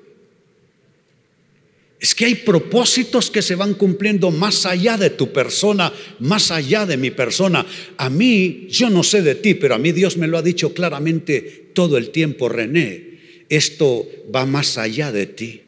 Es 1.99 2.13
que 2.13 2.25
hay 2.25 2.35
propósitos 2.35 3.31
que 3.31 3.41
se 3.41 3.55
van 3.55 3.73
cumpliendo 3.73 4.29
más 4.29 4.65
allá 4.65 4.97
de 4.97 5.09
tu 5.09 5.31
persona, 5.31 5.91
más 6.19 6.51
allá 6.51 6.85
de 6.85 6.97
mi 6.97 7.09
persona. 7.09 7.65
A 7.97 8.09
mí, 8.09 8.67
yo 8.69 8.89
no 8.89 9.01
sé 9.01 9.21
de 9.21 9.35
ti, 9.35 9.55
pero 9.55 9.75
a 9.75 9.79
mí 9.79 9.91
Dios 9.91 10.17
me 10.17 10.27
lo 10.27 10.37
ha 10.37 10.41
dicho 10.41 10.73
claramente 10.73 11.71
todo 11.73 11.97
el 11.97 12.09
tiempo, 12.11 12.49
René. 12.49 13.15
esto 13.49 14.07
va 14.33 14.45
más 14.45 14.77
allá 14.77 15.11
de 15.11 15.25
ti. 15.25 15.61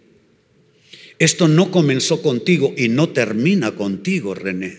Esto 1.20 1.48
no 1.48 1.72
comenzó 1.72 2.22
contigo 2.22 2.74
y 2.78 2.90
no 2.90 3.10
termina 3.10 3.72
contigo, 3.72 4.36
René. 4.36 4.78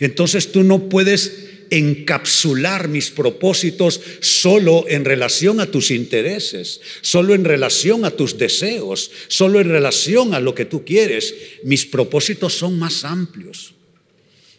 Entonces 0.00 0.52
tú 0.52 0.62
no 0.62 0.88
puedes 0.88 1.49
encapsular 1.70 2.88
mis 2.88 3.10
propósitos 3.10 4.00
solo 4.20 4.84
en 4.88 5.04
relación 5.04 5.60
a 5.60 5.70
tus 5.70 5.90
intereses, 5.90 6.80
solo 7.00 7.34
en 7.34 7.44
relación 7.44 8.04
a 8.04 8.10
tus 8.10 8.36
deseos, 8.38 9.10
solo 9.28 9.60
en 9.60 9.68
relación 9.68 10.34
a 10.34 10.40
lo 10.40 10.54
que 10.54 10.64
tú 10.64 10.84
quieres. 10.84 11.34
Mis 11.62 11.86
propósitos 11.86 12.54
son 12.54 12.78
más 12.78 13.04
amplios. 13.04 13.74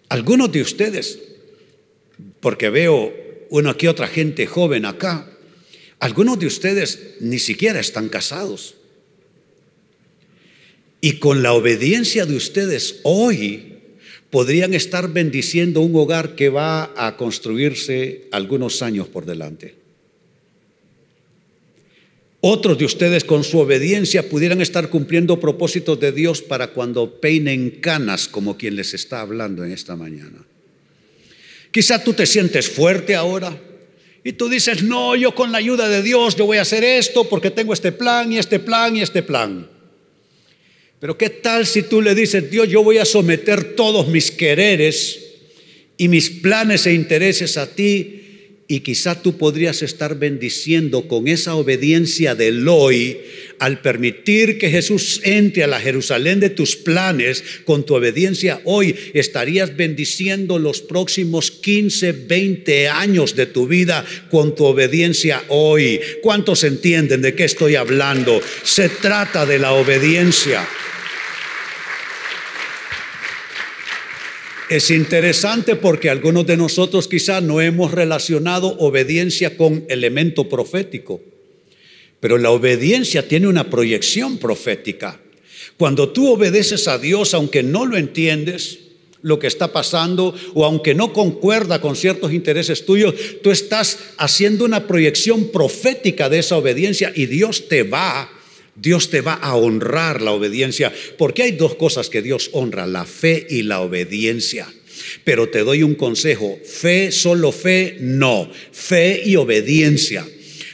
Algunos 0.10 0.52
de 0.52 0.62
ustedes, 0.62 1.20
porque 2.40 2.70
veo 2.70 3.14
uno 3.50 3.70
aquí 3.70 3.88
otra 3.88 4.08
gente 4.08 4.48
joven 4.48 4.86
acá, 4.86 5.28
algunos 6.00 6.40
de 6.40 6.48
ustedes 6.48 7.16
ni 7.20 7.38
siquiera 7.38 7.80
están 7.80 8.10
casados. 8.10 8.76
Y 11.00 11.14
con 11.14 11.44
la 11.44 11.54
obediencia 11.54 12.26
de 12.26 12.36
ustedes 12.36 13.00
hoy, 13.04 13.71
podrían 14.32 14.74
estar 14.74 15.12
bendiciendo 15.12 15.82
un 15.82 15.96
hogar 15.96 16.36
que 16.36 16.50
va 16.50 16.92
a 16.96 17.18
construirse 17.18 18.28
algunos 18.32 18.82
años 18.82 19.08
por 19.08 19.26
delante. 19.26 19.76
Otros 22.40 22.80
de 22.80 22.86
ustedes 22.86 23.24
con 23.24 23.44
su 23.44 23.60
obediencia 23.60 24.28
pudieran 24.28 24.62
estar 24.62 24.90
cumpliendo 24.90 25.40
propósitos 25.40 26.00
de 26.00 26.12
Dios 26.12 26.42
para 26.42 26.70
cuando 26.70 27.22
peinen 27.22 27.70
canas 27.82 28.28
como 28.28 28.58
quien 28.58 28.76
les 28.78 28.96
está 28.96 29.22
hablando 29.22 29.64
en 29.64 29.72
esta 29.72 29.96
mañana. 29.96 30.44
Quizá 31.70 32.04
tú 32.04 32.14
te 32.14 32.26
sientes 32.26 32.68
fuerte 32.68 33.16
ahora 33.16 33.56
y 34.24 34.34
tú 34.34 34.50
dices, 34.50 34.82
no, 34.82 35.16
yo 35.16 35.36
con 35.36 35.52
la 35.52 35.60
ayuda 35.60 35.88
de 35.88 36.02
Dios 36.02 36.36
yo 36.36 36.48
voy 36.48 36.58
a 36.58 36.64
hacer 36.64 36.84
esto 36.84 37.30
porque 37.30 37.52
tengo 37.52 37.74
este 37.74 37.92
plan 37.92 38.32
y 38.34 38.40
este 38.40 38.60
plan 38.60 38.96
y 38.96 39.02
este 39.02 39.22
plan. 39.22 39.68
Pero 41.02 41.18
¿qué 41.18 41.32
tal 41.32 41.66
si 41.66 41.82
tú 41.82 42.00
le 42.00 42.14
dices, 42.14 42.52
Dios, 42.52 42.70
yo 42.70 42.84
voy 42.84 43.00
a 43.00 43.06
someter 43.06 43.76
todos 43.76 44.08
mis 44.08 44.30
quereres 44.30 45.20
y 45.98 46.08
mis 46.08 46.30
planes 46.30 46.86
e 46.86 46.94
intereses 46.94 47.58
a 47.58 47.74
ti? 47.74 48.20
Y 48.68 48.82
quizá 48.82 49.20
tú 49.20 49.36
podrías 49.36 49.82
estar 49.82 50.20
bendiciendo 50.20 51.08
con 51.08 51.28
esa 51.28 51.56
obediencia 51.56 52.36
del 52.36 52.68
hoy 52.68 53.18
al 53.58 53.82
permitir 53.82 54.60
que 54.60 54.70
Jesús 54.70 55.22
entre 55.24 55.64
a 55.64 55.68
la 55.68 55.80
Jerusalén 55.80 56.40
de 56.40 56.52
tus 56.52 56.76
planes 56.76 57.44
con 57.66 57.84
tu 57.84 57.96
obediencia 57.96 58.62
hoy. 58.64 58.96
Estarías 59.16 59.76
bendiciendo 59.76 60.60
los 60.60 60.82
próximos 60.82 61.50
15, 61.50 62.12
20 62.12 62.88
años 62.90 63.36
de 63.36 63.48
tu 63.48 63.68
vida 63.68 64.06
con 64.30 64.56
tu 64.56 64.66
obediencia 64.66 65.44
hoy. 65.48 66.00
¿Cuántos 66.22 66.64
entienden 66.64 67.24
de 67.24 67.34
qué 67.34 67.46
estoy 67.46 67.76
hablando? 67.76 68.40
Se 68.64 68.88
trata 68.88 69.48
de 69.48 69.58
la 69.58 69.74
obediencia. 69.74 70.66
Es 74.72 74.90
interesante 74.90 75.76
porque 75.76 76.10
algunos 76.10 76.48
de 76.48 76.56
nosotros 76.56 77.10
quizás 77.10 77.44
no 77.44 77.60
hemos 77.60 77.92
relacionado 77.92 78.70
obediencia 78.80 79.58
con 79.58 79.84
elemento 79.90 80.48
profético, 80.48 81.20
pero 82.22 82.38
la 82.38 82.52
obediencia 82.52 83.28
tiene 83.28 83.50
una 83.50 83.70
proyección 83.70 84.38
profética. 84.38 85.20
Cuando 85.76 86.14
tú 86.14 86.32
obedeces 86.32 86.88
a 86.88 86.98
Dios, 86.98 87.34
aunque 87.34 87.64
no 87.64 87.86
lo 87.86 87.98
entiendes, 87.98 88.80
lo 89.22 89.40
que 89.40 89.48
está 89.48 89.74
pasando 89.74 90.34
o 90.54 90.64
aunque 90.64 90.96
no 90.96 91.12
concuerda 91.12 91.82
con 91.82 91.98
ciertos 91.98 92.32
intereses 92.32 92.86
tuyos, 92.86 93.14
tú 93.44 93.52
estás 93.52 94.00
haciendo 94.16 94.64
una 94.64 94.88
proyección 94.88 95.50
profética 95.50 96.30
de 96.30 96.40
esa 96.40 96.56
obediencia 96.56 97.12
y 97.14 97.26
Dios 97.26 97.68
te 97.68 97.84
va 97.84 98.32
Dios 98.76 99.10
te 99.10 99.22
va 99.22 99.34
a 99.34 99.56
honrar 99.56 100.22
la 100.22 100.32
obediencia, 100.32 100.92
porque 101.18 101.44
hay 101.44 101.52
dos 101.52 101.76
cosas 101.76 102.10
que 102.10 102.22
Dios 102.22 102.50
honra, 102.54 102.88
la 102.88 103.06
fe 103.06 103.46
y 103.50 103.64
la 103.64 103.82
obediencia. 103.82 104.68
Pero 105.24 105.50
te 105.50 105.60
doy 105.60 105.84
un 105.84 105.96
consejo, 105.96 106.60
fe, 106.64 107.12
solo 107.12 107.52
fe, 107.52 107.98
no, 108.00 108.50
fe 108.72 109.22
y 109.26 109.36
obediencia. 109.36 110.26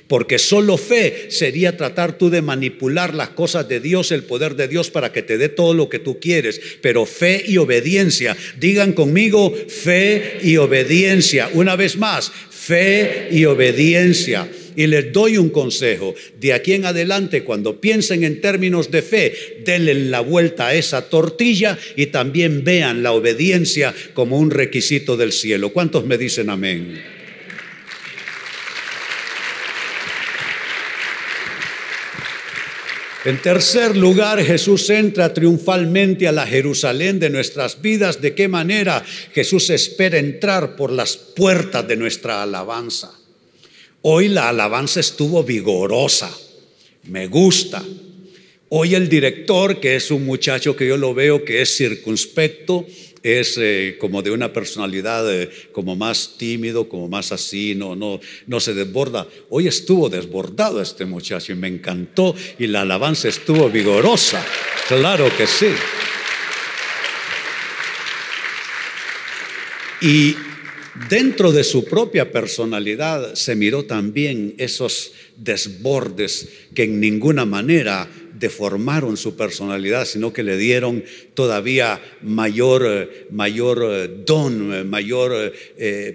Porque 0.07 0.39
solo 0.39 0.77
fe 0.77 1.27
sería 1.29 1.75
tratar 1.75 2.17
tú 2.17 2.29
de 2.29 2.41
manipular 2.41 3.13
las 3.13 3.29
cosas 3.29 3.67
de 3.67 3.81
Dios, 3.81 4.11
el 4.11 4.23
poder 4.23 4.55
de 4.55 4.69
Dios 4.69 4.89
para 4.89 5.11
que 5.11 5.21
te 5.21 5.37
dé 5.37 5.49
todo 5.49 5.73
lo 5.73 5.89
que 5.89 5.99
tú 5.99 6.19
quieres. 6.19 6.61
Pero 6.81 7.05
fe 7.05 7.43
y 7.45 7.57
obediencia. 7.57 8.37
Digan 8.57 8.93
conmigo 8.93 9.53
fe 9.67 10.39
y 10.43 10.55
obediencia. 10.57 11.49
Una 11.53 11.75
vez 11.75 11.97
más, 11.97 12.31
fe 12.49 13.27
y 13.31 13.43
obediencia. 13.45 14.47
Y 14.77 14.85
les 14.85 15.11
doy 15.11 15.37
un 15.37 15.49
consejo. 15.49 16.13
De 16.39 16.53
aquí 16.53 16.73
en 16.73 16.85
adelante, 16.85 17.43
cuando 17.43 17.81
piensen 17.81 18.23
en 18.23 18.39
términos 18.41 18.91
de 18.91 19.01
fe, 19.01 19.33
denle 19.65 19.95
la 19.95 20.19
vuelta 20.19 20.67
a 20.67 20.75
esa 20.75 21.09
tortilla 21.09 21.79
y 21.95 22.05
también 22.05 22.63
vean 22.63 23.01
la 23.01 23.11
obediencia 23.11 23.91
como 24.13 24.37
un 24.37 24.51
requisito 24.51 25.17
del 25.17 25.31
cielo. 25.31 25.73
¿Cuántos 25.73 26.05
me 26.05 26.19
dicen 26.19 26.51
amén? 26.51 27.01
En 33.25 33.41
tercer 33.41 33.97
lugar, 33.97 34.41
Jesús 34.43 34.89
entra 34.91 35.33
triunfalmente 35.33 36.27
a 36.27 36.31
la 36.31 36.45
Jerusalén 36.45 37.19
de 37.19 37.31
nuestras 37.31 37.81
vidas. 37.81 38.21
¿De 38.21 38.35
qué 38.35 38.47
manera 38.47 39.03
Jesús 39.33 39.71
espera 39.71 40.19
entrar 40.19 40.75
por 40.75 40.91
las 40.91 41.17
puertas 41.17 41.85
de 41.87 41.97
nuestra 41.97 42.43
alabanza? 42.43 43.11
Hoy 44.01 44.29
la 44.29 44.49
alabanza 44.49 44.99
estuvo 44.99 45.43
vigorosa, 45.43 46.31
me 47.03 47.27
gusta. 47.27 47.83
Hoy 48.69 48.95
el 48.95 49.09
director, 49.09 49.79
que 49.79 49.95
es 49.95 50.11
un 50.11 50.25
muchacho 50.25 50.75
que 50.75 50.87
yo 50.87 50.97
lo 50.97 51.13
veo 51.13 51.43
que 51.43 51.61
es 51.61 51.75
circunspecto, 51.75 52.85
es 53.23 53.57
eh, 53.57 53.97
como 53.99 54.21
de 54.21 54.31
una 54.31 54.53
personalidad 54.53 55.33
eh, 55.33 55.49
como 55.71 55.95
más 55.95 56.35
tímido, 56.37 56.87
como 56.87 57.07
más 57.07 57.31
así, 57.31 57.75
no, 57.75 57.95
no, 57.95 58.19
no 58.45 58.59
se 58.59 58.73
desborda. 58.73 59.27
Hoy 59.49 59.67
estuvo 59.67 60.09
desbordado 60.09 60.81
este 60.81 61.05
muchacho 61.05 61.53
y 61.53 61.55
me 61.55 61.67
encantó 61.67 62.35
y 62.59 62.67
la 62.67 62.81
alabanza 62.81 63.29
estuvo 63.29 63.69
vigorosa. 63.69 64.45
Claro 64.87 65.29
que 65.35 65.47
sí. 65.47 65.69
Y 70.01 70.35
Dentro 71.09 71.51
de 71.51 71.63
su 71.63 71.85
propia 71.85 72.31
personalidad 72.31 73.35
se 73.35 73.55
miró 73.55 73.85
también 73.85 74.55
esos 74.57 75.13
desbordes 75.37 76.49
que 76.73 76.83
en 76.83 76.99
ninguna 76.99 77.45
manera 77.45 78.09
deformaron 78.39 79.17
su 79.17 79.35
personalidad, 79.35 80.05
sino 80.05 80.33
que 80.33 80.43
le 80.43 80.57
dieron 80.57 81.03
todavía 81.33 82.01
mayor, 82.21 82.85
eh, 82.85 83.27
mayor 83.31 83.85
eh, 83.89 84.09
don, 84.25 84.73
eh, 84.73 84.83
mayor 84.83 85.53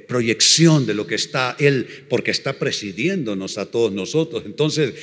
proyección 0.07 0.87
de 0.87 0.95
lo 0.95 1.07
que 1.07 1.15
está 1.15 1.57
Él, 1.59 1.87
porque 2.09 2.31
está 2.31 2.55
presidiéndonos 2.55 3.59
a 3.59 3.67
todos 3.67 3.93
nosotros. 3.93 4.43
Entonces, 4.47 4.95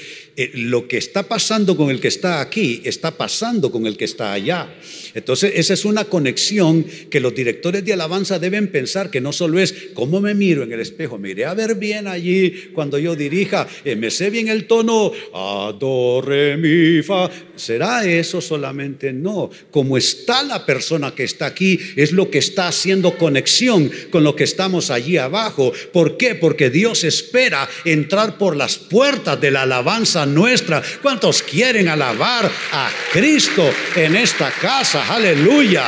lo 0.53 0.87
que 0.87 0.97
está 0.97 1.23
pasando 1.23 1.75
con 1.75 1.89
el 1.89 1.99
que 1.99 2.07
está 2.07 2.41
aquí, 2.41 2.81
está 2.83 3.17
pasando 3.17 3.71
con 3.71 3.85
el 3.85 3.97
que 3.97 4.05
está 4.05 4.33
allá. 4.33 4.73
Entonces, 5.13 5.53
esa 5.55 5.73
es 5.73 5.85
una 5.85 6.05
conexión 6.05 6.85
que 7.09 7.19
los 7.19 7.33
directores 7.35 7.83
de 7.83 7.93
alabanza 7.93 8.39
deben 8.39 8.67
pensar 8.67 9.09
que 9.09 9.21
no 9.21 9.33
solo 9.33 9.59
es 9.59 9.73
cómo 9.93 10.21
me 10.21 10.33
miro 10.33 10.63
en 10.63 10.71
el 10.71 10.79
espejo, 10.79 11.17
me 11.17 11.31
iré 11.31 11.45
a 11.45 11.53
ver 11.53 11.75
bien 11.75 12.07
allí 12.07 12.69
cuando 12.73 12.97
yo 12.99 13.15
dirija, 13.15 13.67
me 13.97 14.08
sé 14.09 14.29
bien 14.29 14.47
el 14.47 14.65
tono, 14.67 15.11
adore 15.33 16.57
mi 16.57 17.01
fa. 17.01 17.29
¿Será 17.55 18.05
eso 18.05 18.41
solamente? 18.41 19.11
No. 19.11 19.49
Como 19.71 19.97
está 19.97 20.43
la 20.43 20.65
persona 20.65 21.13
que 21.13 21.23
está 21.23 21.47
aquí, 21.47 21.79
es 21.95 22.11
lo 22.11 22.29
que 22.29 22.37
está 22.37 22.67
haciendo 22.67 23.17
conexión 23.17 23.91
con 24.11 24.23
lo 24.23 24.35
que 24.35 24.45
estamos 24.45 24.89
allí 24.91 25.17
abajo. 25.17 25.71
¿Por 25.91 26.17
qué? 26.17 26.35
Porque 26.35 26.69
Dios 26.69 27.03
espera 27.03 27.67
entrar 27.85 28.37
por 28.37 28.55
las 28.55 28.77
puertas 28.77 29.39
de 29.39 29.51
la 29.51 29.63
alabanza 29.63 30.25
nuestra. 30.25 30.81
¿Cuántos 31.01 31.43
quieren 31.43 31.87
alabar 31.87 32.49
a 32.71 32.89
Cristo 33.11 33.69
en 33.95 34.15
esta 34.15 34.51
casa? 34.51 35.13
Aleluya. 35.13 35.85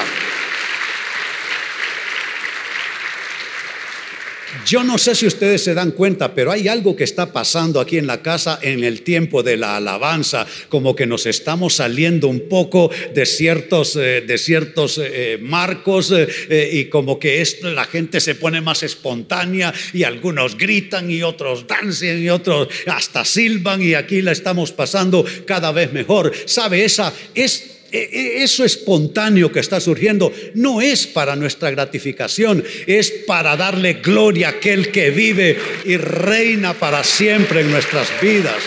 Yo 4.65 4.83
no 4.83 4.97
sé 4.97 5.15
si 5.15 5.25
ustedes 5.25 5.63
se 5.63 5.73
dan 5.73 5.91
cuenta, 5.91 6.33
pero 6.33 6.51
hay 6.51 6.67
algo 6.67 6.95
que 6.95 7.03
está 7.03 7.33
pasando 7.33 7.79
aquí 7.79 7.97
en 7.97 8.07
la 8.07 8.21
casa 8.21 8.59
en 8.61 8.83
el 8.83 9.01
tiempo 9.01 9.43
de 9.43 9.57
la 9.57 9.77
alabanza, 9.77 10.45
como 10.69 10.95
que 10.95 11.05
nos 11.05 11.25
estamos 11.25 11.75
saliendo 11.75 12.27
un 12.27 12.47
poco 12.47 12.91
de 13.13 13.25
ciertos, 13.25 13.95
eh, 13.95 14.21
de 14.21 14.37
ciertos 14.37 14.99
eh, 15.03 15.39
marcos 15.41 16.11
eh, 16.11 16.69
y 16.71 16.85
como 16.85 17.19
que 17.19 17.41
la 17.63 17.85
gente 17.85 18.19
se 18.19 18.35
pone 18.35 18.61
más 18.61 18.83
espontánea 18.83 19.73
y 19.93 20.03
algunos 20.03 20.57
gritan 20.57 21.09
y 21.09 21.23
otros 21.23 21.65
danzan 21.67 22.21
y 22.21 22.29
otros 22.29 22.67
hasta 22.85 23.25
silban 23.25 23.81
y 23.81 23.95
aquí 23.95 24.21
la 24.21 24.31
estamos 24.31 24.71
pasando 24.71 25.25
cada 25.45 25.71
vez 25.71 25.91
mejor. 25.91 26.31
¿Sabe? 26.45 26.85
Esa 26.85 27.13
es 27.33 27.70
e, 27.91 28.09
e, 28.11 28.43
eso 28.43 28.63
espontáneo 28.63 29.51
que 29.51 29.59
está 29.59 29.79
surgiendo 29.79 30.33
no 30.53 30.81
es 30.81 31.07
para 31.07 31.35
nuestra 31.35 31.71
gratificación, 31.71 32.63
es 32.87 33.11
para 33.27 33.57
darle 33.57 33.95
gloria 33.95 34.47
a 34.47 34.51
aquel 34.51 34.91
que 34.91 35.11
vive 35.11 35.59
y 35.85 35.97
reina 35.97 36.73
para 36.73 37.03
siempre 37.03 37.61
en 37.61 37.71
nuestras 37.71 38.07
vidas. 38.21 38.63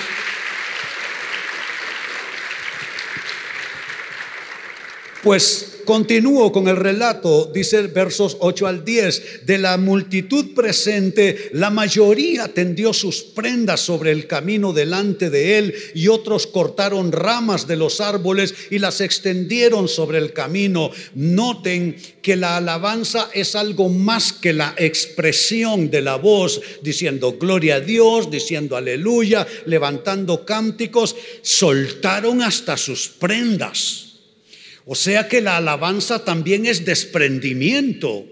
Pues 5.23 5.74
Continúo 5.85 6.51
con 6.53 6.69
el 6.69 6.77
relato, 6.77 7.51
dice 7.53 7.83
versos 7.83 8.37
8 8.41 8.67
al 8.67 8.85
10, 8.85 9.47
de 9.47 9.59
la 9.59 9.77
multitud 9.77 10.55
presente, 10.55 11.51
la 11.53 11.71
mayoría 11.71 12.49
tendió 12.49 12.93
sus 12.93 13.23
prendas 13.23 13.81
sobre 13.81 14.13
el 14.13 14.27
camino 14.27 14.73
delante 14.73 15.31
de 15.31 15.59
él 15.59 15.75
y 15.95 16.09
otros 16.09 16.47
cortaron 16.47 17.13
ramas 17.13 17.67
de 17.67 17.77
los 17.77 18.01
árboles 18.01 18.55
y 18.71 18.79
las 18.79 19.01
extendieron 19.01 19.89
sobre 19.89 20.19
el 20.19 20.33
camino. 20.33 20.91
Noten 21.15 21.97
que 22.23 22.37
la 22.37 22.57
alabanza 22.57 23.29
es 23.35 23.55
algo 23.55 23.89
más 23.89 24.33
que 24.33 24.53
la 24.53 24.75
expresión 24.79 25.91
de 25.91 26.01
la 26.01 26.17
voz, 26.17 26.61
diciendo 26.83 27.37
gloria 27.39 27.77
a 27.77 27.81
Dios, 27.81 28.31
diciendo 28.31 28.77
aleluya, 28.77 29.47
levantando 29.67 30.45
cánticos, 30.45 31.15
soltaron 31.43 32.43
hasta 32.43 32.77
sus 32.77 33.09
prendas. 33.09 34.04
O 34.87 34.95
sea 34.95 35.29
que 35.29 35.41
la 35.41 35.57
alabanza 35.57 36.25
también 36.25 36.67
es 36.67 36.85
desprendimiento. 36.85 38.27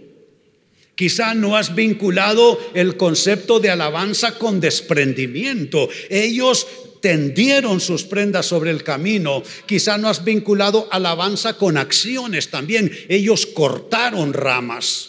Quizá 0.94 1.34
no 1.34 1.56
has 1.56 1.74
vinculado 1.74 2.58
el 2.74 2.96
concepto 2.96 3.58
de 3.58 3.70
alabanza 3.70 4.38
con 4.38 4.60
desprendimiento. 4.60 5.88
Ellos 6.10 6.66
tendieron 7.00 7.80
sus 7.80 8.04
prendas 8.04 8.46
sobre 8.46 8.70
el 8.70 8.84
camino. 8.84 9.42
Quizá 9.66 9.96
no 9.96 10.08
has 10.08 10.22
vinculado 10.22 10.88
alabanza 10.90 11.54
con 11.54 11.78
acciones 11.78 12.50
también. 12.50 12.92
Ellos 13.08 13.46
cortaron 13.46 14.34
ramas. 14.34 15.08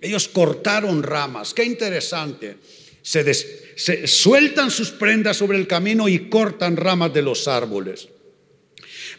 Ellos 0.00 0.28
cortaron 0.28 1.02
ramas. 1.02 1.52
Qué 1.52 1.64
interesante. 1.64 2.56
Se, 3.02 3.34
se 3.34 4.06
sueltan 4.06 4.70
sus 4.70 4.90
prendas 4.90 5.36
sobre 5.36 5.58
el 5.58 5.66
camino 5.66 6.08
y 6.08 6.30
cortan 6.30 6.76
ramas 6.76 7.12
de 7.12 7.22
los 7.22 7.46
árboles. 7.46 8.08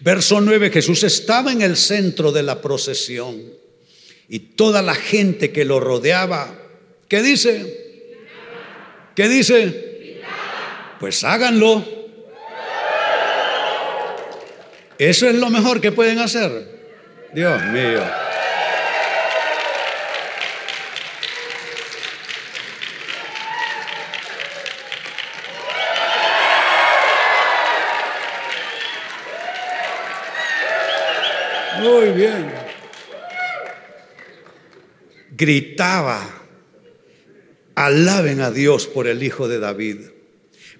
Verso 0.01 0.39
9, 0.39 0.71
Jesús 0.71 1.03
estaba 1.03 1.51
en 1.51 1.61
el 1.61 1.75
centro 1.75 2.31
de 2.31 2.43
la 2.43 2.61
procesión 2.61 3.41
y 4.29 4.39
toda 4.39 4.81
la 4.81 4.95
gente 4.95 5.51
que 5.51 5.65
lo 5.65 5.79
rodeaba, 5.79 6.55
¿qué 7.07 7.21
dice? 7.21 7.89
¿Qué 9.15 9.27
dice? 9.27 10.21
Pues 10.99 11.23
háganlo. 11.23 11.83
Eso 14.97 15.27
es 15.27 15.35
lo 15.35 15.49
mejor 15.49 15.81
que 15.81 15.91
pueden 15.91 16.19
hacer. 16.19 16.79
Dios 17.33 17.61
mío. 17.65 18.01
Muy 31.79 32.09
bien. 32.11 32.51
Gritaba, 35.39 36.21
alaben 37.73 38.41
a 38.41 38.51
Dios 38.51 38.87
por 38.87 39.07
el 39.07 39.23
Hijo 39.23 39.47
de 39.47 39.59
David. 39.59 39.99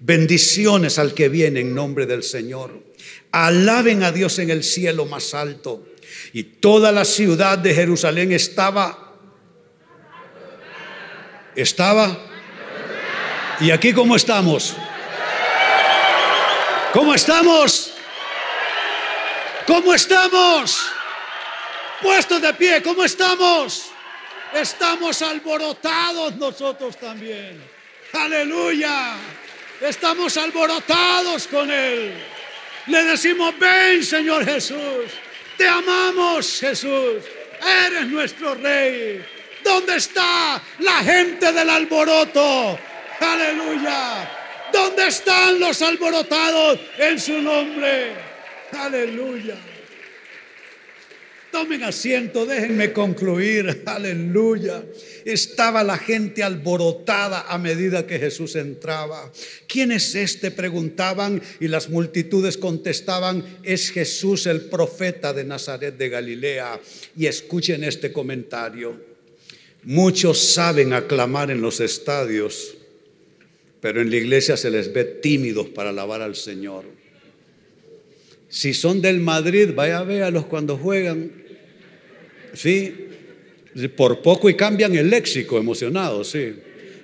Bendiciones 0.02 1.00
al 1.00 1.14
que 1.14 1.30
viene 1.30 1.62
en 1.62 1.74
nombre 1.74 2.06
del 2.06 2.24
Señor. 2.24 2.84
Alaben 3.32 4.04
a 4.04 4.12
Dios 4.12 4.38
en 4.40 4.50
el 4.50 4.66
cielo 4.66 5.06
más 5.06 5.34
alto. 5.34 5.88
Y 6.34 6.44
toda 6.44 6.92
la 6.92 7.06
ciudad 7.06 7.58
de 7.58 7.74
Jerusalén 7.74 8.34
estaba, 8.34 9.16
estaba. 11.56 12.18
¿Y 13.62 13.72
aquí 13.72 13.94
cómo 13.94 14.18
estamos? 14.18 14.76
¿Cómo 16.92 17.14
estamos? 17.14 17.94
¿Cómo 19.66 19.94
estamos? 19.94 20.82
Puestos 22.02 22.42
de 22.42 22.54
pie, 22.56 22.84
¿cómo 22.84 23.06
estamos? 23.06 23.94
Estamos 24.54 25.22
alborotados 25.22 26.36
nosotros 26.36 26.98
también. 26.98 27.62
Aleluya. 28.14 29.16
Estamos 29.82 30.36
alborotados 30.38 31.48
con 31.48 31.70
Él. 31.72 32.14
Le 32.88 33.04
decimos, 33.04 33.58
ven 33.60 34.04
Señor 34.04 34.46
Jesús. 34.46 35.06
Te 35.58 35.68
amamos 35.68 36.60
Jesús. 36.60 37.24
Eres 37.86 38.08
nuestro 38.08 38.56
Rey. 38.56 39.24
¿Dónde 39.64 39.98
está 39.98 40.62
la 40.80 40.98
gente 41.04 41.52
del 41.52 41.70
alboroto? 41.70 42.80
Aleluya. 43.20 44.30
¿Dónde 44.72 45.08
están 45.08 45.60
los 45.60 45.82
alborotados 45.82 46.80
en 46.98 47.20
su 47.20 47.42
nombre? 47.42 48.14
Aleluya. 48.72 49.56
Tomen 51.52 51.84
asiento, 51.84 52.46
déjenme 52.46 52.94
concluir. 52.94 53.82
Aleluya. 53.86 54.84
Estaba 55.26 55.84
la 55.84 55.98
gente 55.98 56.44
alborotada 56.44 57.46
a 57.48 57.58
medida 57.58 58.06
que 58.06 58.20
Jesús 58.20 58.56
entraba. 58.56 59.32
¿Quién 59.68 59.92
es 59.92 60.14
este? 60.14 60.52
Preguntaban 60.52 61.42
y 61.60 61.68
las 61.68 61.90
multitudes 61.90 62.58
contestaban, 62.58 63.44
es 63.64 63.90
Jesús 63.90 64.46
el 64.46 64.62
profeta 64.62 65.34
de 65.34 65.44
Nazaret 65.44 65.98
de 65.98 66.10
Galilea. 66.10 66.80
Y 67.18 67.26
escuchen 67.26 67.84
este 67.84 68.12
comentario. 68.12 69.10
Muchos 69.84 70.40
saben 70.40 70.94
aclamar 70.94 71.50
en 71.50 71.62
los 71.62 71.80
estadios, 71.80 72.76
pero 73.82 74.02
en 74.02 74.10
la 74.12 74.18
iglesia 74.18 74.56
se 74.56 74.70
les 74.70 74.94
ve 74.94 75.04
tímidos 75.04 75.68
para 75.70 75.90
alabar 75.90 76.22
al 76.22 76.36
Señor. 76.36 76.86
Si 78.50 78.74
son 78.74 79.02
del 79.02 79.20
Madrid, 79.20 79.70
vaya 79.76 80.00
a 80.00 80.04
verlos 80.04 80.46
cuando 80.46 80.76
juegan. 80.78 81.39
Sí, 82.54 83.08
por 83.96 84.22
poco 84.22 84.50
y 84.50 84.56
cambian 84.56 84.96
el 84.96 85.10
léxico 85.10 85.58
emocionado, 85.58 86.24
sí. 86.24 86.56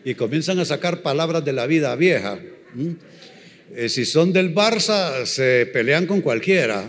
Y 0.03 0.15
comienzan 0.15 0.59
a 0.59 0.65
sacar 0.65 1.01
palabras 1.01 1.43
de 1.43 1.53
la 1.53 1.67
vida 1.67 1.95
vieja. 1.95 2.39
Eh, 3.73 3.89
si 3.89 4.05
son 4.05 4.31
del 4.31 4.53
Barça, 4.53 5.25
se 5.25 5.65
pelean 5.71 6.05
con 6.05 6.21
cualquiera. 6.21 6.85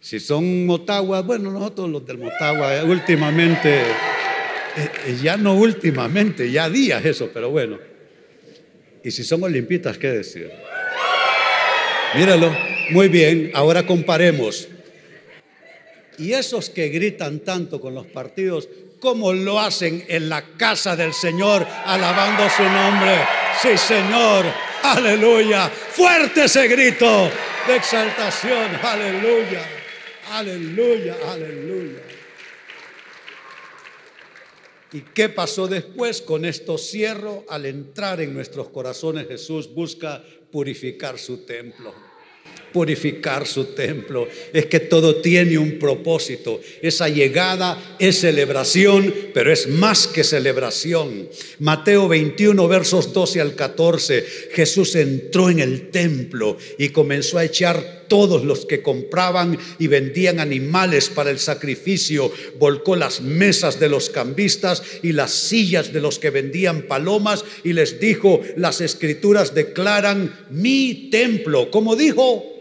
Si 0.00 0.20
son 0.20 0.66
Motagua, 0.66 1.22
bueno, 1.22 1.50
nosotros 1.50 1.90
los 1.90 2.06
del 2.06 2.18
Motagua, 2.18 2.76
eh, 2.76 2.84
últimamente, 2.84 3.80
eh, 3.80 5.16
ya 5.22 5.36
no 5.36 5.54
últimamente, 5.54 6.50
ya 6.50 6.68
días 6.68 7.04
eso, 7.04 7.30
pero 7.32 7.50
bueno. 7.50 7.78
Y 9.02 9.10
si 9.10 9.22
son 9.22 9.42
olimpitas, 9.42 9.98
¿qué 9.98 10.08
decir? 10.08 10.50
Míralo. 12.16 12.54
Muy 12.90 13.08
bien, 13.08 13.50
ahora 13.54 13.86
comparemos. 13.86 14.68
Y 16.18 16.32
esos 16.32 16.70
que 16.70 16.88
gritan 16.88 17.40
tanto 17.40 17.80
con 17.80 17.94
los 17.94 18.06
partidos, 18.06 18.68
¿cómo 19.00 19.32
lo 19.32 19.58
hacen 19.58 20.04
en 20.08 20.28
la 20.28 20.56
casa 20.56 20.96
del 20.96 21.12
Señor 21.12 21.66
alabando 21.84 22.48
su 22.50 22.62
nombre? 22.62 23.18
Sí, 23.60 23.76
Señor, 23.76 24.44
aleluya. 24.82 25.68
Fuerte 25.68 26.44
ese 26.44 26.68
grito 26.68 27.30
de 27.66 27.76
exaltación, 27.76 28.76
aleluya, 28.82 29.62
aleluya, 30.30 31.16
aleluya. 31.26 32.00
¿Y 34.92 35.00
qué 35.00 35.28
pasó 35.28 35.66
después? 35.66 36.22
Con 36.22 36.44
esto 36.44 36.78
cierro. 36.78 37.44
Al 37.48 37.66
entrar 37.66 38.20
en 38.20 38.32
nuestros 38.32 38.68
corazones, 38.68 39.26
Jesús 39.26 39.74
busca 39.74 40.22
purificar 40.52 41.18
su 41.18 41.44
templo 41.44 42.13
purificar 42.74 43.46
su 43.46 43.66
templo. 43.66 44.26
Es 44.52 44.66
que 44.66 44.80
todo 44.80 45.16
tiene 45.22 45.56
un 45.56 45.78
propósito. 45.78 46.60
Esa 46.82 47.08
llegada 47.08 47.96
es 48.00 48.18
celebración, 48.18 49.14
pero 49.32 49.52
es 49.52 49.68
más 49.68 50.08
que 50.08 50.24
celebración. 50.24 51.28
Mateo 51.60 52.08
21, 52.08 52.66
versos 52.66 53.12
12 53.12 53.40
al 53.40 53.54
14. 53.54 54.26
Jesús 54.52 54.96
entró 54.96 55.50
en 55.50 55.60
el 55.60 55.90
templo 55.90 56.58
y 56.76 56.88
comenzó 56.88 57.38
a 57.38 57.44
echar 57.44 58.06
todos 58.08 58.44
los 58.44 58.66
que 58.66 58.82
compraban 58.82 59.56
y 59.78 59.86
vendían 59.86 60.40
animales 60.40 61.08
para 61.08 61.30
el 61.30 61.38
sacrificio, 61.38 62.30
volcó 62.58 62.96
las 62.96 63.20
mesas 63.20 63.78
de 63.80 63.88
los 63.88 64.10
cambistas 64.10 64.82
y 65.02 65.12
las 65.12 65.30
sillas 65.32 65.92
de 65.92 66.00
los 66.00 66.18
que 66.18 66.30
vendían 66.30 66.82
palomas 66.82 67.44
y 67.62 67.72
les 67.72 68.00
dijo, 68.00 68.40
las 68.56 68.80
escrituras 68.80 69.54
declaran 69.54 70.46
mi 70.50 71.08
templo. 71.10 71.70
Como 71.70 71.96
dijo, 71.96 72.54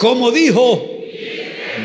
como 0.00 0.32
dijo, 0.32 1.04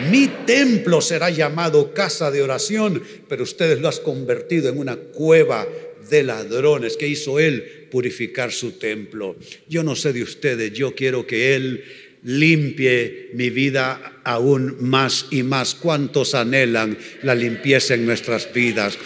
mi 0.09 0.29
templo 0.45 1.01
será 1.01 1.29
llamado 1.29 1.93
casa 1.93 2.31
de 2.31 2.41
oración, 2.41 3.03
pero 3.27 3.43
ustedes 3.43 3.81
lo 3.81 3.89
han 3.89 3.97
convertido 4.05 4.69
en 4.69 4.77
una 4.77 4.95
cueva 4.95 5.67
de 6.09 6.23
ladrones. 6.23 6.95
que 6.95 7.09
hizo 7.09 7.39
él? 7.41 7.87
Purificar 7.91 8.53
su 8.53 8.79
templo. 8.79 9.35
Yo 9.67 9.83
no 9.83 9.97
sé 9.97 10.13
de 10.13 10.23
ustedes, 10.23 10.71
yo 10.71 10.95
quiero 10.95 11.27
que 11.27 11.57
él 11.57 11.83
limpie 12.23 13.31
mi 13.33 13.49
vida 13.49 14.21
aún 14.23 14.77
más 14.79 15.25
y 15.31 15.43
más. 15.43 15.75
¿Cuántos 15.75 16.35
anhelan 16.35 16.97
la 17.21 17.35
limpieza 17.35 17.95
en 17.95 18.05
nuestras 18.05 18.53
vidas? 18.53 18.97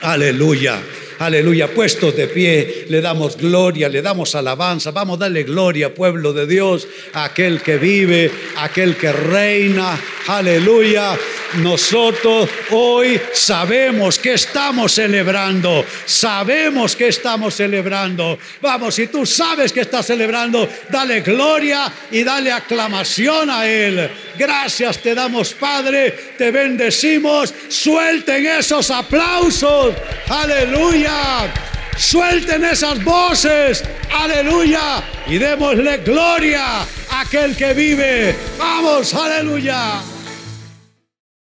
Aleluya. 0.00 0.82
Aleluya, 1.18 1.68
puestos 1.68 2.16
de 2.16 2.26
pie, 2.26 2.86
le 2.88 3.00
damos 3.00 3.36
gloria, 3.36 3.88
le 3.88 4.02
damos 4.02 4.34
alabanza, 4.34 4.90
vamos 4.90 5.16
a 5.16 5.20
darle 5.20 5.44
gloria, 5.44 5.94
pueblo 5.94 6.32
de 6.32 6.46
Dios, 6.46 6.86
a 7.12 7.24
aquel 7.24 7.60
que 7.62 7.78
vive, 7.78 8.30
a 8.56 8.64
aquel 8.64 8.96
que 8.96 9.12
reina, 9.12 9.98
aleluya. 10.26 11.18
Nosotros 11.54 12.48
hoy 12.70 13.20
sabemos 13.34 14.18
que 14.18 14.34
estamos 14.34 14.92
celebrando, 14.92 15.84
sabemos 16.06 16.96
que 16.96 17.08
estamos 17.08 17.54
celebrando. 17.54 18.38
Vamos, 18.62 18.94
si 18.94 19.08
tú 19.08 19.26
sabes 19.26 19.72
que 19.72 19.80
estás 19.80 20.06
celebrando, 20.06 20.66
dale 20.88 21.20
gloria 21.20 21.92
y 22.10 22.24
dale 22.24 22.50
aclamación 22.52 23.50
a 23.50 23.68
Él. 23.68 24.10
Gracias 24.36 24.98
te 24.98 25.14
damos, 25.14 25.54
Padre, 25.54 26.10
te 26.38 26.50
bendecimos. 26.50 27.52
Suelten 27.68 28.46
esos 28.46 28.90
aplausos, 28.90 29.94
aleluya. 30.28 31.52
Suelten 31.96 32.64
esas 32.64 33.02
voces, 33.04 33.84
aleluya, 34.10 35.02
y 35.26 35.38
démosle 35.38 35.98
gloria 35.98 36.80
a 37.10 37.20
aquel 37.20 37.54
que 37.54 37.74
vive. 37.74 38.34
Vamos, 38.58 39.12
aleluya. 39.14 40.02